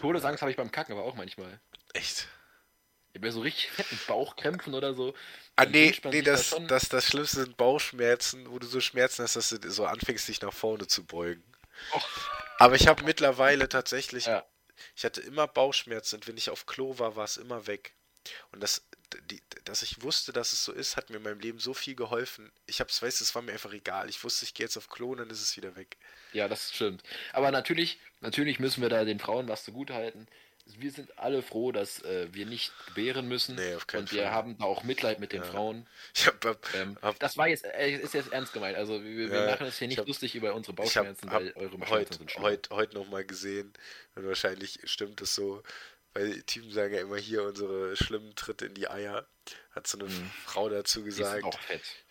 Todesangst 0.00 0.40
habe 0.40 0.52
ich 0.52 0.56
beim 0.56 0.70
Kacken 0.70 0.92
aber 0.92 1.02
auch 1.02 1.16
manchmal. 1.16 1.60
Echt? 1.94 2.28
Ich 3.12 3.20
habe 3.20 3.32
so 3.32 3.40
richtig 3.40 3.72
fetten 3.72 3.98
Bauchkrämpfen 4.06 4.74
oder 4.74 4.94
so. 4.94 5.14
Ah, 5.56 5.64
nee, 5.64 5.92
nee 6.04 6.22
das, 6.22 6.50
da 6.50 6.60
das, 6.60 6.88
das 6.88 7.08
Schlimmste 7.08 7.40
sind 7.40 7.56
Bauchschmerzen, 7.56 8.48
wo 8.52 8.60
du 8.60 8.68
so 8.68 8.80
Schmerzen 8.80 9.24
hast, 9.24 9.34
dass 9.34 9.48
du 9.48 9.68
so 9.68 9.84
anfängst, 9.84 10.28
dich 10.28 10.40
nach 10.42 10.52
vorne 10.52 10.86
zu 10.86 11.04
beugen. 11.04 11.42
Aber 12.58 12.74
ich 12.74 12.88
habe 12.88 13.04
mittlerweile 13.04 13.68
tatsächlich, 13.68 14.26
ja. 14.26 14.44
ich 14.96 15.04
hatte 15.04 15.20
immer 15.20 15.46
Bauchschmerzen 15.46 16.16
und 16.16 16.26
wenn 16.26 16.36
ich 16.36 16.50
auf 16.50 16.66
Klo 16.66 16.98
war, 16.98 17.16
war 17.16 17.24
es 17.24 17.36
immer 17.36 17.66
weg. 17.66 17.94
Und 18.52 18.60
das, 18.60 18.82
die, 19.30 19.40
dass 19.64 19.82
ich 19.82 20.02
wusste, 20.02 20.32
dass 20.32 20.52
es 20.52 20.64
so 20.64 20.72
ist, 20.72 20.96
hat 20.96 21.08
mir 21.08 21.16
in 21.16 21.22
meinem 21.22 21.40
Leben 21.40 21.60
so 21.60 21.72
viel 21.72 21.94
geholfen. 21.94 22.50
Ich 22.66 22.80
hab's, 22.80 23.00
weißt 23.00 23.20
es 23.20 23.34
war 23.34 23.42
mir 23.42 23.52
einfach 23.52 23.72
egal. 23.72 24.08
Ich 24.10 24.22
wusste, 24.24 24.44
ich 24.44 24.54
gehe 24.54 24.66
jetzt 24.66 24.76
auf 24.76 24.88
Klo 24.88 25.12
und 25.12 25.18
dann 25.18 25.30
ist 25.30 25.40
es 25.40 25.56
wieder 25.56 25.76
weg. 25.76 25.96
Ja, 26.32 26.48
das 26.48 26.72
stimmt. 26.74 27.02
Aber 27.32 27.50
natürlich, 27.50 27.98
natürlich 28.20 28.58
müssen 28.58 28.82
wir 28.82 28.88
da 28.88 29.04
den 29.04 29.20
Frauen 29.20 29.48
was 29.48 29.64
zugute 29.64 29.94
halten 29.94 30.26
wir 30.76 30.90
sind 30.90 31.18
alle 31.18 31.42
froh, 31.42 31.72
dass 31.72 32.02
äh, 32.02 32.28
wir 32.32 32.46
nicht 32.46 32.72
gebären 32.86 33.28
müssen. 33.28 33.56
Nee, 33.56 33.74
auf 33.74 33.86
keinen 33.86 34.00
und 34.00 34.12
wir 34.12 34.24
Fall. 34.24 34.32
haben 34.32 34.58
da 34.58 34.64
auch 34.64 34.82
Mitleid 34.84 35.18
mit 35.20 35.32
den 35.32 35.42
ja. 35.42 35.48
Frauen. 35.48 35.86
Hab, 36.26 36.44
hab, 36.44 36.74
ähm, 36.74 36.98
hab, 37.00 37.18
das 37.18 37.36
war 37.36 37.48
jetzt, 37.48 37.64
äh, 37.64 37.90
ist 37.90 38.14
jetzt 38.14 38.32
ernst 38.32 38.52
gemeint. 38.52 38.76
Also 38.76 39.02
wir, 39.02 39.30
wir 39.30 39.46
machen 39.46 39.66
es 39.66 39.78
hier 39.78 39.88
nicht 39.88 40.06
lustig 40.06 40.34
über 40.34 40.54
unsere 40.54 40.74
Bauchschmerzen, 40.74 41.30
weil 41.30 41.52
eure 41.54 41.78
Bauchschmerzen 41.78 42.18
sind 42.18 42.30
schlimm. 42.30 42.42
Heute 42.44 42.74
heut 42.74 42.94
nochmal 42.94 43.24
gesehen 43.24 43.72
und 44.14 44.26
wahrscheinlich 44.26 44.80
stimmt 44.84 45.20
es 45.20 45.34
so, 45.34 45.62
weil 46.12 46.32
die 46.32 46.42
Typen 46.42 46.70
sagen 46.70 46.94
ja 46.94 47.00
immer 47.00 47.16
hier 47.16 47.44
unsere 47.44 47.96
schlimmen 47.96 48.34
Tritte 48.34 48.66
in 48.66 48.74
die 48.74 48.88
Eier. 48.88 49.26
Hat 49.70 49.86
so 49.86 49.98
eine 49.98 50.08
mhm. 50.08 50.30
Frau 50.44 50.68
dazu 50.68 51.04
gesagt, 51.04 51.58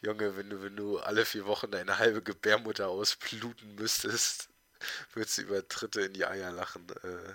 Junge, 0.02 0.38
wenn 0.38 0.50
du, 0.50 0.64
wenn 0.64 0.76
du 0.76 1.00
alle 1.00 1.26
vier 1.26 1.46
Wochen 1.46 1.70
deine 1.70 2.00
halbe 2.00 2.22
Gebärmutter 2.22 2.90
ausbluten 2.90 3.76
müsstest, 3.76 4.50
würdest 5.14 5.38
du 5.38 5.42
über 5.44 5.68
Tritte 5.68 6.02
in 6.02 6.14
die 6.14 6.26
Eier 6.26 6.52
lachen. 6.52 6.88
Äh, 7.04 7.34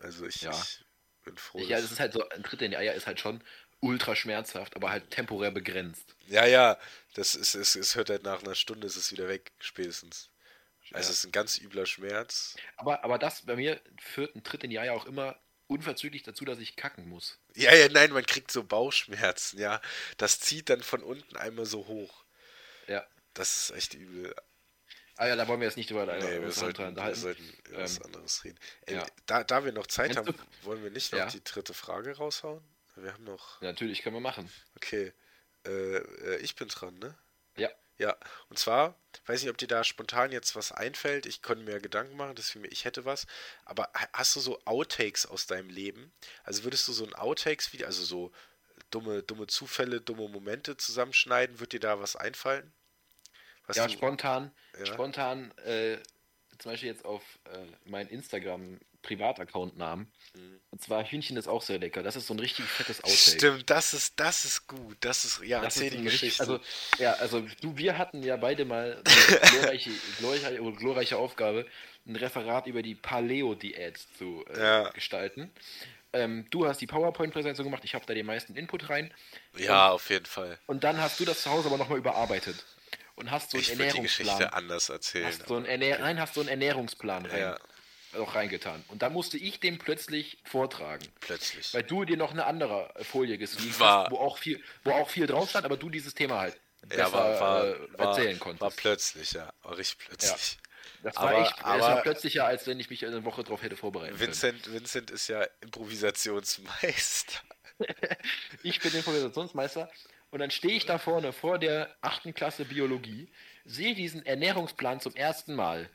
also 0.00 0.26
ich, 0.26 0.42
ja. 0.42 0.50
ich 0.50 0.84
bin 1.24 1.36
froh. 1.36 1.58
Ja, 1.60 1.78
es 1.78 1.90
ist 1.90 2.00
halt 2.00 2.12
so, 2.12 2.28
ein 2.28 2.42
Tritt 2.42 2.62
in 2.62 2.72
die 2.72 2.76
Eier 2.76 2.94
ist 2.94 3.06
halt 3.06 3.20
schon 3.20 3.42
ultra 3.80 4.14
schmerzhaft, 4.14 4.76
aber 4.76 4.90
halt 4.90 5.10
temporär 5.10 5.50
begrenzt. 5.50 6.14
Ja, 6.26 6.46
ja, 6.46 6.78
das 7.14 7.34
ist, 7.34 7.54
es, 7.54 7.76
es 7.76 7.96
hört 7.96 8.10
halt 8.10 8.24
nach 8.24 8.42
einer 8.42 8.54
Stunde, 8.54 8.86
ist 8.86 8.96
es 8.96 9.10
wieder 9.12 9.28
weg, 9.28 9.52
spätestens. 9.58 10.30
Also 10.92 11.08
ja. 11.08 11.12
es 11.12 11.18
ist 11.18 11.24
ein 11.24 11.32
ganz 11.32 11.58
übler 11.58 11.86
Schmerz. 11.86 12.56
Aber, 12.76 13.04
aber 13.04 13.18
das 13.18 13.42
bei 13.42 13.56
mir 13.56 13.80
führt 14.00 14.34
ein 14.34 14.42
Tritt 14.42 14.64
in 14.64 14.70
die 14.70 14.78
Eier 14.78 14.94
auch 14.94 15.06
immer 15.06 15.38
unverzüglich 15.66 16.24
dazu, 16.24 16.44
dass 16.44 16.58
ich 16.58 16.74
kacken 16.74 17.08
muss. 17.08 17.38
Ja, 17.54 17.74
ja, 17.74 17.88
nein, 17.88 18.12
man 18.12 18.26
kriegt 18.26 18.50
so 18.50 18.64
Bauchschmerzen, 18.64 19.60
ja. 19.60 19.80
Das 20.16 20.40
zieht 20.40 20.68
dann 20.68 20.82
von 20.82 21.02
unten 21.02 21.36
einmal 21.36 21.64
so 21.64 21.86
hoch. 21.86 22.24
Ja. 22.88 23.06
Das 23.34 23.56
ist 23.56 23.76
echt 23.76 23.94
übel. 23.94 24.34
Ah 25.20 25.28
ja, 25.28 25.36
da 25.36 25.46
wollen 25.46 25.60
wir 25.60 25.66
jetzt 25.66 25.76
nicht 25.76 25.90
über 25.90 26.06
nee, 26.06 26.12
wir, 26.18 26.40
wir 26.40 26.50
sollten, 26.50 26.96
wir 26.96 27.14
sollten 27.14 27.44
über 27.68 27.76
ähm, 27.76 27.84
was 27.84 28.00
anderes 28.00 28.42
reden. 28.42 28.58
Äh, 28.86 28.94
ja. 28.94 29.06
da, 29.26 29.44
da 29.44 29.66
wir 29.66 29.72
noch 29.72 29.86
Zeit 29.86 30.16
haben, 30.16 30.34
wollen 30.62 30.82
wir 30.82 30.90
nicht 30.90 31.12
noch 31.12 31.18
ja. 31.18 31.26
die 31.26 31.44
dritte 31.44 31.74
Frage 31.74 32.16
raushauen? 32.16 32.64
Wir 32.96 33.12
haben 33.12 33.24
noch. 33.24 33.60
Ja, 33.60 33.68
natürlich, 33.68 34.00
können 34.00 34.16
wir 34.16 34.20
machen. 34.20 34.50
Okay. 34.76 35.12
Äh, 35.66 35.96
äh, 35.98 36.36
ich 36.38 36.56
bin 36.56 36.68
dran, 36.68 36.98
ne? 36.98 37.14
Ja. 37.58 37.68
Ja, 37.98 38.16
und 38.48 38.58
zwar, 38.58 38.98
weiß 39.26 39.42
nicht, 39.42 39.50
ob 39.50 39.58
dir 39.58 39.68
da 39.68 39.84
spontan 39.84 40.32
jetzt 40.32 40.56
was 40.56 40.72
einfällt. 40.72 41.26
Ich 41.26 41.42
konnte 41.42 41.64
mir 41.64 41.80
Gedanken 41.80 42.16
machen, 42.16 42.34
deswegen 42.34 42.64
ich 42.64 42.86
hätte 42.86 43.04
was. 43.04 43.26
Aber 43.66 43.90
hast 44.14 44.34
du 44.36 44.40
so 44.40 44.58
Outtakes 44.64 45.26
aus 45.26 45.46
deinem 45.46 45.68
Leben? 45.68 46.10
Also 46.44 46.64
würdest 46.64 46.88
du 46.88 46.94
so 46.94 47.04
ein 47.04 47.12
Outtakes-Video, 47.12 47.86
also 47.86 48.02
so 48.02 48.32
dumme, 48.90 49.22
dumme 49.22 49.48
Zufälle, 49.48 50.00
dumme 50.00 50.30
Momente 50.30 50.78
zusammenschneiden? 50.78 51.60
Wird 51.60 51.74
dir 51.74 51.80
da 51.80 52.00
was 52.00 52.16
einfallen? 52.16 52.72
Was 53.70 53.76
ja, 53.76 53.88
spontan, 53.88 54.50
ja? 54.78 54.86
spontan, 54.86 55.52
äh, 55.64 55.96
zum 56.58 56.72
Beispiel 56.72 56.88
jetzt 56.88 57.04
auf 57.04 57.22
äh, 57.44 57.58
meinen 57.88 58.08
Instagram-Privataccount-Namen. 58.08 60.10
Mhm. 60.34 60.60
Und 60.70 60.82
zwar 60.82 61.04
Hühnchen 61.04 61.36
ist 61.36 61.46
auch 61.46 61.62
sehr 61.62 61.78
lecker. 61.78 62.02
Das 62.02 62.16
ist 62.16 62.26
so 62.26 62.34
ein 62.34 62.40
richtig 62.40 62.64
fettes 62.64 63.04
Outtake. 63.04 63.16
Stimmt, 63.16 63.70
das 63.70 63.94
ist, 63.94 64.18
das 64.18 64.44
ist 64.44 64.66
gut. 64.66 64.96
Das 65.00 65.24
ist, 65.24 65.40
ja, 65.44 65.60
das 65.60 65.76
erzähl 65.76 65.96
die 65.96 66.02
Geschichte. 66.02 66.40
Also, 66.40 66.58
ja, 66.98 67.12
also 67.14 67.46
du, 67.60 67.76
wir 67.76 67.96
hatten 67.96 68.24
ja 68.24 68.36
beide 68.36 68.64
mal 68.64 69.00
eine 69.04 69.14
glorreiche, 69.50 69.90
glorreiche, 70.18 70.72
glorreiche 70.72 71.16
Aufgabe, 71.16 71.64
ein 72.06 72.16
Referat 72.16 72.66
über 72.66 72.82
die 72.82 72.96
Paleo-Diät 72.96 74.00
zu 74.18 74.44
äh, 74.52 74.58
ja. 74.58 74.90
gestalten. 74.90 75.52
Ähm, 76.12 76.46
du 76.50 76.66
hast 76.66 76.80
die 76.80 76.88
PowerPoint-Präsentation 76.88 77.66
gemacht, 77.66 77.84
ich 77.84 77.94
habe 77.94 78.04
da 78.04 78.14
den 78.14 78.26
meisten 78.26 78.56
Input 78.56 78.90
rein. 78.90 79.14
Ja, 79.56 79.86
und, 79.86 79.94
auf 79.94 80.10
jeden 80.10 80.26
Fall. 80.26 80.58
Und 80.66 80.82
dann 80.82 81.00
hast 81.00 81.20
du 81.20 81.24
das 81.24 81.42
zu 81.42 81.50
Hause 81.50 81.68
aber 81.68 81.78
nochmal 81.78 81.98
überarbeitet 81.98 82.56
und 83.16 83.30
hast 83.30 83.50
so 83.50 83.58
einen 83.58 83.62
ich 83.62 83.70
Ernährungsplan. 83.70 84.02
Die 84.02 84.22
Geschichte 84.32 84.52
anders 84.52 84.88
erzählen. 84.88 85.26
Hast 85.26 85.46
so 85.46 85.56
einen 85.56 85.66
Ernähr 85.66 85.94
okay. 85.94 86.02
Nein, 86.02 86.20
hast 86.20 86.34
so 86.34 86.40
einen 86.40 86.48
Ernährungsplan 86.48 87.26
rein, 87.26 87.40
ja. 87.40 87.58
auch 88.18 88.34
reingetan. 88.34 88.84
Und 88.88 89.02
da 89.02 89.10
musste 89.10 89.38
ich 89.38 89.60
den 89.60 89.78
plötzlich 89.78 90.38
vortragen. 90.44 91.06
Plötzlich. 91.20 91.72
Weil 91.74 91.82
du 91.82 92.04
dir 92.04 92.16
noch 92.16 92.32
eine 92.32 92.46
andere 92.46 92.92
Folie 93.02 93.38
gesneakt 93.38 93.80
hast, 93.80 94.10
wo 94.10 94.16
auch 94.16 94.38
viel, 94.38 94.62
wo 94.84 94.92
auch 94.92 95.08
viel 95.08 95.26
drauf 95.26 95.50
stand, 95.50 95.64
aber 95.64 95.76
du 95.76 95.90
dieses 95.90 96.14
Thema 96.14 96.40
halt 96.40 96.58
besser 96.82 97.02
ja, 97.02 97.12
war, 97.12 97.40
war, 97.40 97.64
äh, 97.64 97.76
erzählen 97.98 98.32
war, 98.32 98.38
konntest. 98.38 98.60
War 98.62 98.70
plötzlich, 98.70 99.32
ja. 99.32 99.52
War 99.62 99.76
richtig 99.76 100.06
plötzlich. 100.06 100.52
Ja. 100.52 100.70
Das 101.02 101.16
war 101.16 101.30
aber, 101.30 101.42
echt, 101.42 101.64
aber, 101.64 101.78
das 101.78 101.86
war 101.86 102.02
plötzlicher, 102.02 102.44
als 102.44 102.66
wenn 102.66 102.78
ich 102.78 102.90
mich 102.90 103.06
eine 103.06 103.24
Woche 103.24 103.42
drauf 103.42 103.62
hätte 103.62 103.76
vorbereiten 103.76 104.18
Vincent, 104.18 104.64
können. 104.64 104.76
Vincent 104.76 105.10
ist 105.10 105.28
ja 105.28 105.46
Improvisationsmeister. 105.60 107.40
ich 108.62 108.80
bin 108.80 108.94
Improvisationsmeister 108.94 109.90
und 110.30 110.38
dann 110.38 110.50
stehe 110.50 110.74
ich 110.74 110.86
da 110.86 110.98
vorne 110.98 111.32
vor 111.32 111.58
der 111.58 111.94
achten 112.00 112.34
Klasse 112.34 112.64
Biologie, 112.64 113.28
sehe 113.64 113.94
diesen 113.94 114.24
Ernährungsplan 114.24 115.00
zum 115.00 115.14
ersten 115.14 115.54
Mal. 115.54 115.90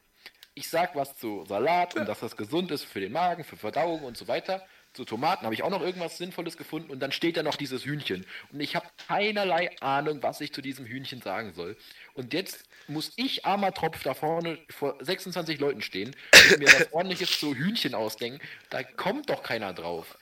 Ich 0.53 0.69
sag 0.69 0.95
was 0.95 1.17
zu 1.17 1.45
Salat 1.45 1.95
und 1.95 2.05
dass 2.07 2.21
das 2.21 2.37
gesund 2.37 2.71
ist 2.71 2.83
für 2.83 3.01
den 3.01 3.11
Magen, 3.11 3.43
für 3.43 3.57
Verdauung 3.57 4.03
und 4.03 4.17
so 4.17 4.27
weiter. 4.27 4.65
Zu 4.93 5.03
Tomaten 5.03 5.43
habe 5.43 5.53
ich 5.53 5.61
auch 5.61 5.69
noch 5.69 5.81
irgendwas 5.81 6.17
Sinnvolles 6.17 6.55
gefunden 6.55 6.89
und 6.89 7.01
dann 7.01 7.11
steht 7.11 7.35
da 7.35 7.43
noch 7.43 7.57
dieses 7.57 7.83
Hühnchen. 7.83 8.25
Und 8.53 8.61
ich 8.61 8.77
habe 8.77 8.87
keinerlei 9.09 9.77
Ahnung, 9.81 10.23
was 10.23 10.39
ich 10.39 10.53
zu 10.53 10.61
diesem 10.61 10.85
Hühnchen 10.85 11.21
sagen 11.21 11.51
soll. 11.53 11.75
Und 12.13 12.33
jetzt 12.33 12.63
muss 12.87 13.11
ich, 13.17 13.45
armer 13.45 13.73
Tropf, 13.73 14.03
da 14.03 14.13
vorne 14.13 14.57
vor 14.69 14.95
26 15.01 15.59
Leuten 15.59 15.81
stehen 15.81 16.15
und 16.51 16.59
mir 16.59 16.67
was 16.67 16.93
ordentliches 16.93 17.37
zu 17.37 17.53
Hühnchen 17.53 17.93
ausdenken. 17.93 18.39
Da 18.69 18.83
kommt 18.83 19.29
doch 19.29 19.43
keiner 19.43 19.73
drauf. 19.73 20.17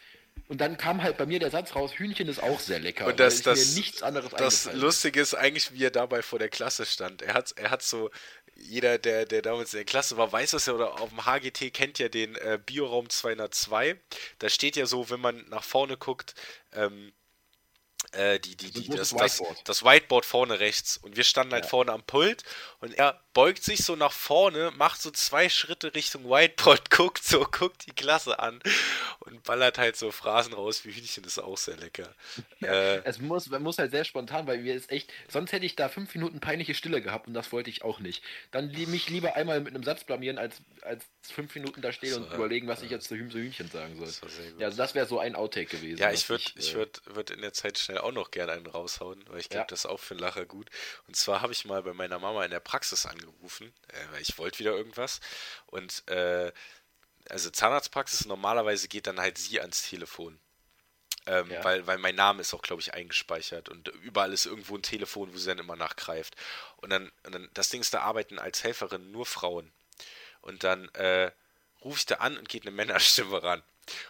Und 0.47 0.59
dann 0.59 0.77
kam 0.77 1.01
halt 1.01 1.17
bei 1.17 1.25
mir 1.25 1.39
der 1.39 1.49
Satz 1.49 1.75
raus, 1.75 1.93
Hühnchen 1.95 2.27
ist 2.27 2.41
auch 2.41 2.59
sehr 2.59 2.79
lecker. 2.79 3.07
Und 3.07 3.19
das, 3.19 3.41
das, 3.41 3.69
mir 3.69 3.79
nichts 3.79 4.03
anderes 4.03 4.31
das 4.31 4.71
Lustige 4.73 5.21
ist 5.21 5.33
eigentlich, 5.33 5.71
wie 5.73 5.83
er 5.85 5.91
dabei 5.91 6.21
vor 6.21 6.37
der 6.37 6.49
Klasse 6.49 6.85
stand. 6.85 7.21
Er 7.21 7.33
hat, 7.33 7.53
er 7.53 7.71
hat 7.71 7.81
so, 7.81 8.11
jeder, 8.55 8.97
der, 8.97 9.25
der 9.25 9.41
damals 9.41 9.73
in 9.73 9.77
der 9.77 9.85
Klasse 9.85 10.17
war, 10.17 10.31
weiß 10.31 10.51
das 10.51 10.65
ja, 10.65 10.73
oder 10.73 10.99
auf 10.99 11.09
dem 11.09 11.25
HGT 11.25 11.73
kennt 11.73 11.97
ja 11.97 12.09
den 12.09 12.35
äh, 12.35 12.59
Bioraum 12.63 13.09
202. 13.09 13.97
Da 14.39 14.49
steht 14.49 14.75
ja 14.75 14.85
so, 14.85 15.09
wenn 15.09 15.21
man 15.21 15.45
nach 15.49 15.63
vorne 15.63 15.97
guckt, 15.97 16.35
ähm, 16.73 17.13
äh, 18.11 18.39
die, 18.39 18.55
die, 18.55 18.71
die, 18.71 18.89
das, 18.89 19.09
das, 19.09 19.41
das, 19.63 19.83
Whiteboard 19.83 20.25
vorne 20.25 20.59
rechts. 20.59 20.97
Und 20.97 21.15
wir 21.15 21.23
standen 21.23 21.53
halt 21.53 21.65
ja. 21.65 21.69
vorne 21.69 21.93
am 21.93 22.03
Pult 22.03 22.43
und 22.79 22.93
er 22.93 23.22
beugt 23.33 23.63
sich 23.63 23.83
so 23.83 23.95
nach 23.95 24.11
vorne, 24.11 24.71
macht 24.75 25.01
so 25.01 25.11
zwei 25.11 25.49
Schritte 25.49 25.93
Richtung 25.95 26.25
Whiteboard, 26.29 26.89
guckt 26.89 27.23
so, 27.23 27.45
guckt 27.45 27.85
die 27.87 27.91
Klasse 27.91 28.39
an 28.39 28.61
und 29.21 29.43
ballert 29.43 29.77
halt 29.77 29.95
so 29.95 30.11
Phrasen 30.11 30.53
raus 30.53 30.85
wie 30.85 30.91
Hühnchen, 30.91 31.23
das 31.23 31.37
ist 31.37 31.43
auch 31.43 31.57
sehr 31.57 31.77
lecker. 31.77 32.13
Ja, 32.59 32.71
äh, 32.71 33.01
es 33.05 33.19
muss, 33.19 33.49
man 33.49 33.63
muss 33.63 33.77
halt 33.77 33.91
sehr 33.91 34.03
spontan, 34.03 34.47
weil 34.47 34.63
wir 34.63 34.75
es 34.75 34.89
echt, 34.89 35.11
sonst 35.27 35.51
hätte 35.51 35.65
ich 35.65 35.75
da 35.75 35.89
fünf 35.89 36.13
Minuten 36.15 36.39
peinliche 36.39 36.75
Stille 36.75 37.01
gehabt 37.01 37.27
und 37.27 37.33
das 37.33 37.51
wollte 37.51 37.69
ich 37.69 37.83
auch 37.83 37.99
nicht. 37.99 38.23
Dann 38.51 38.71
mich 38.71 39.09
lieber 39.09 39.35
einmal 39.35 39.61
mit 39.61 39.73
einem 39.73 39.83
Satz 39.83 40.03
blamieren, 40.03 40.37
als, 40.37 40.61
als 40.81 41.03
fünf 41.21 41.53
Minuten 41.55 41.81
da 41.81 41.91
stehen 41.91 42.13
so, 42.13 42.21
und 42.21 42.33
überlegen, 42.33 42.67
was 42.67 42.81
ich 42.81 42.89
jetzt 42.89 43.07
zu 43.07 43.15
Hühnchen 43.15 43.69
sagen 43.69 43.97
soll. 43.97 44.09
Ja, 44.59 44.67
also 44.67 44.77
das 44.77 44.95
wäre 44.95 45.05
so 45.07 45.19
ein 45.19 45.35
Outtake 45.35 45.77
gewesen. 45.77 45.99
Ja, 45.99 46.11
ich 46.11 46.27
würde 46.29 46.43
ich, 46.55 46.71
äh, 46.71 46.75
würd, 46.75 47.01
würd 47.05 47.29
in 47.31 47.41
der 47.41 47.53
Zeit 47.53 47.77
schnell 47.77 47.99
auch 47.99 48.11
noch 48.11 48.31
gerne 48.31 48.51
einen 48.51 48.67
raushauen, 48.67 49.23
weil 49.27 49.39
ich 49.39 49.49
glaube, 49.49 49.63
ja. 49.63 49.67
das 49.67 49.79
ist 49.79 49.85
auch 49.85 49.99
für 49.99 50.13
einen 50.13 50.21
Lacher 50.21 50.45
gut. 50.45 50.69
Und 51.07 51.15
zwar 51.15 51.41
habe 51.41 51.53
ich 51.53 51.65
mal 51.65 51.81
bei 51.83 51.93
meiner 51.93 52.19
Mama 52.19 52.43
in 52.45 52.51
der 52.51 52.59
Praxis 52.59 53.05
angerufen, 53.23 53.73
äh, 53.89 54.11
weil 54.11 54.21
ich 54.21 54.37
wollte 54.37 54.59
wieder 54.59 54.71
irgendwas. 54.71 55.19
Und 55.67 56.07
äh, 56.07 56.51
also 57.29 57.49
Zahnarztpraxis, 57.49 58.25
normalerweise 58.25 58.87
geht 58.87 59.07
dann 59.07 59.19
halt 59.19 59.37
sie 59.37 59.61
ans 59.61 59.83
Telefon. 59.83 60.39
Ähm, 61.25 61.49
ja. 61.51 61.63
weil, 61.63 61.87
weil 61.87 61.99
mein 61.99 62.15
Name 62.15 62.41
ist 62.41 62.53
auch, 62.53 62.61
glaube 62.61 62.81
ich, 62.81 62.93
eingespeichert 62.93 63.69
und 63.69 63.87
überall 63.87 64.33
ist 64.33 64.45
irgendwo 64.45 64.75
ein 64.75 64.83
Telefon, 64.83 65.33
wo 65.33 65.37
sie 65.37 65.47
dann 65.47 65.59
immer 65.59 65.77
nachgreift. 65.77 66.35
Und 66.77 66.89
dann, 66.89 67.13
und 67.23 67.33
dann 67.33 67.49
das 67.53 67.69
Ding 67.69 67.79
ist, 67.79 67.93
da 67.93 68.01
arbeiten 68.01 68.39
als 68.39 68.65
Helferin 68.65 69.09
nur 69.11 69.25
Frauen. 69.25 69.71
Und 70.41 70.65
dann 70.65 70.89
äh, 70.95 71.31
rufe 71.81 71.99
ich 71.99 72.05
da 72.05 72.15
an 72.15 72.37
und 72.37 72.49
geht 72.49 72.63
eine 72.63 72.75
Männerstimme 72.75 73.41
ran. 73.41 73.63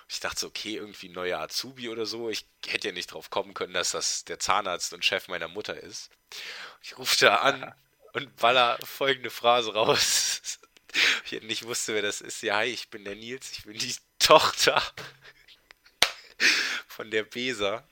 Ich 0.07 0.21
dachte 0.21 0.39
so, 0.39 0.47
okay, 0.47 0.75
irgendwie 0.75 1.09
ein 1.09 1.13
neuer 1.13 1.39
Azubi 1.39 1.89
oder 1.89 2.07
so. 2.07 2.29
Ich 2.29 2.47
hätte 2.65 2.87
ja 2.87 2.93
nicht 2.93 3.11
drauf 3.11 3.29
kommen 3.29 3.53
können, 3.53 3.73
dass 3.73 3.91
das 3.91 4.25
der 4.25 4.39
Zahnarzt 4.39 4.93
und 4.93 5.05
Chef 5.05 5.27
meiner 5.27 5.47
Mutter 5.47 5.79
ist. 5.79 6.09
Ich 6.81 6.97
rufe 6.97 7.15
da 7.19 7.35
an 7.37 7.75
und 8.13 8.35
baller 8.37 8.79
folgende 8.83 9.29
Phrase 9.29 9.73
raus. 9.73 10.41
Ich 11.25 11.41
nicht 11.41 11.65
wusste, 11.65 11.95
wer 11.95 12.03
das 12.03 12.21
ist. 12.21 12.43
Ja, 12.43 12.57
hi, 12.57 12.67
ich 12.67 12.89
bin 12.89 13.03
der 13.03 13.15
Nils, 13.15 13.51
ich 13.53 13.63
bin 13.63 13.75
die 13.75 13.95
Tochter 14.19 14.79
von 16.87 17.09
der 17.09 17.23
Besa. 17.23 17.83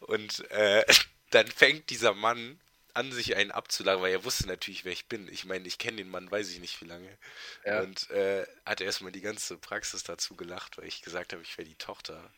Und 0.00 0.50
äh, 0.50 0.84
dann 1.30 1.46
fängt 1.46 1.90
dieser 1.90 2.14
Mann 2.14 2.58
an, 2.94 3.12
sich 3.12 3.36
einen 3.36 3.52
abzulagen, 3.52 4.02
weil 4.02 4.12
er 4.12 4.24
wusste 4.24 4.48
natürlich, 4.48 4.84
wer 4.84 4.90
ich 4.90 5.06
bin. 5.06 5.28
Ich 5.28 5.44
meine, 5.44 5.68
ich 5.68 5.78
kenne 5.78 5.98
den 5.98 6.10
Mann, 6.10 6.28
weiß 6.28 6.50
ich 6.50 6.58
nicht 6.58 6.80
wie 6.80 6.86
lange. 6.86 7.16
Ja. 7.64 7.82
Und 7.82 8.10
äh, 8.10 8.44
hat 8.66 8.80
erstmal 8.80 9.12
die 9.12 9.20
ganze 9.20 9.56
Praxis 9.56 10.02
dazu 10.02 10.34
gelacht, 10.34 10.78
weil 10.78 10.88
ich 10.88 11.02
gesagt 11.02 11.32
habe, 11.32 11.42
ich 11.42 11.56
wäre 11.56 11.68
die 11.68 11.76
Tochter 11.76 12.28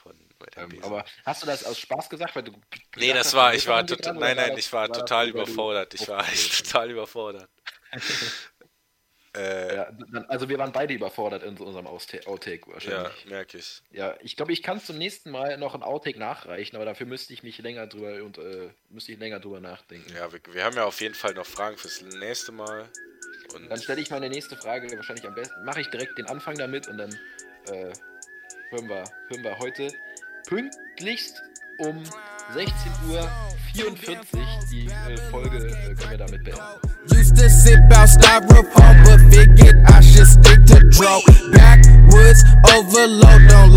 von 0.00 0.16
ähm, 0.56 0.82
Aber 0.82 1.04
hast 1.24 1.42
du 1.42 1.46
das 1.46 1.64
aus 1.64 1.78
Spaß 1.78 2.08
gesagt? 2.08 2.34
Weil 2.34 2.44
du 2.44 2.52
nee, 2.96 3.12
das 3.12 3.34
war, 3.34 3.54
ich 3.54 3.66
war, 3.66 3.86
total, 3.86 4.14
nein, 4.14 4.36
nein, 4.36 4.56
ich 4.56 4.72
war, 4.72 4.88
war 4.88 4.98
total 4.98 5.28
überfordert. 5.28 5.94
Ich 5.94 6.08
war 6.08 6.26
echt 6.28 6.66
total 6.66 6.90
überfordert. 6.90 7.48
Äh, 9.36 9.76
ja, 9.76 9.92
dann, 9.92 10.24
also 10.24 10.48
wir 10.48 10.58
waren 10.58 10.72
beide 10.72 10.92
überfordert 10.92 11.44
in 11.44 11.56
unserem 11.56 11.86
Outtake 11.86 12.62
wahrscheinlich. 12.66 13.24
Ja, 13.24 13.30
merke 13.30 13.58
ich. 13.58 13.80
Ja, 13.92 14.16
ich 14.20 14.34
glaube, 14.34 14.52
ich 14.52 14.60
kann 14.60 14.80
zum 14.80 14.98
nächsten 14.98 15.30
Mal 15.30 15.56
noch 15.56 15.76
ein 15.76 15.84
Outtake 15.84 16.18
nachreichen, 16.18 16.74
aber 16.74 16.84
dafür 16.84 17.06
müsste 17.06 17.32
ich 17.32 17.44
mich 17.44 17.58
länger 17.58 17.86
drüber 17.86 18.24
und 18.24 18.38
äh, 18.38 18.70
müsste 18.88 19.12
ich 19.12 19.20
länger 19.20 19.38
drüber 19.38 19.60
nachdenken. 19.60 20.12
Ja, 20.16 20.32
wir, 20.32 20.40
wir, 20.50 20.64
haben 20.64 20.74
ja 20.74 20.84
auf 20.84 21.00
jeden 21.00 21.14
Fall 21.14 21.34
noch 21.34 21.46
Fragen 21.46 21.76
fürs 21.76 22.02
nächste 22.02 22.50
Mal. 22.50 22.88
Und 23.54 23.70
dann 23.70 23.80
stelle 23.80 24.00
ich 24.00 24.10
meine 24.10 24.28
nächste 24.28 24.56
Frage 24.56 24.90
wahrscheinlich 24.96 25.26
am 25.26 25.34
besten. 25.36 25.64
Mache 25.64 25.80
ich 25.80 25.90
direkt 25.90 26.18
den 26.18 26.26
Anfang 26.26 26.56
damit 26.56 26.88
und 26.88 26.98
dann 26.98 27.16
äh, 27.68 27.92
hören, 28.70 28.88
wir, 28.88 29.04
hören 29.28 29.44
wir 29.44 29.58
heute 29.58 29.88
pünktlichst 30.46 31.42
um 31.78 32.02
16 32.54 32.72
Uhr 33.10 33.28
44 33.74 34.40
die 34.70 34.86
äh, 34.86 35.16
Folge 35.30 35.56
äh, 35.58 35.94
können 35.94 36.10
wir 36.10 36.18
damit 36.18 36.44
beenden. 36.44 36.62
Used 37.12 37.36
to 37.36 37.48
sip 37.48 37.80
out 37.92 38.08
styrofoam, 38.08 39.02
but 39.04 39.20
figured 39.32 39.76
I 39.88 40.00
should 40.02 40.26
stick 40.26 40.64
to 40.66 40.80
draw. 40.88 41.20
Backwoods 41.52 42.44
overload, 42.74 43.48
don't 43.48 43.72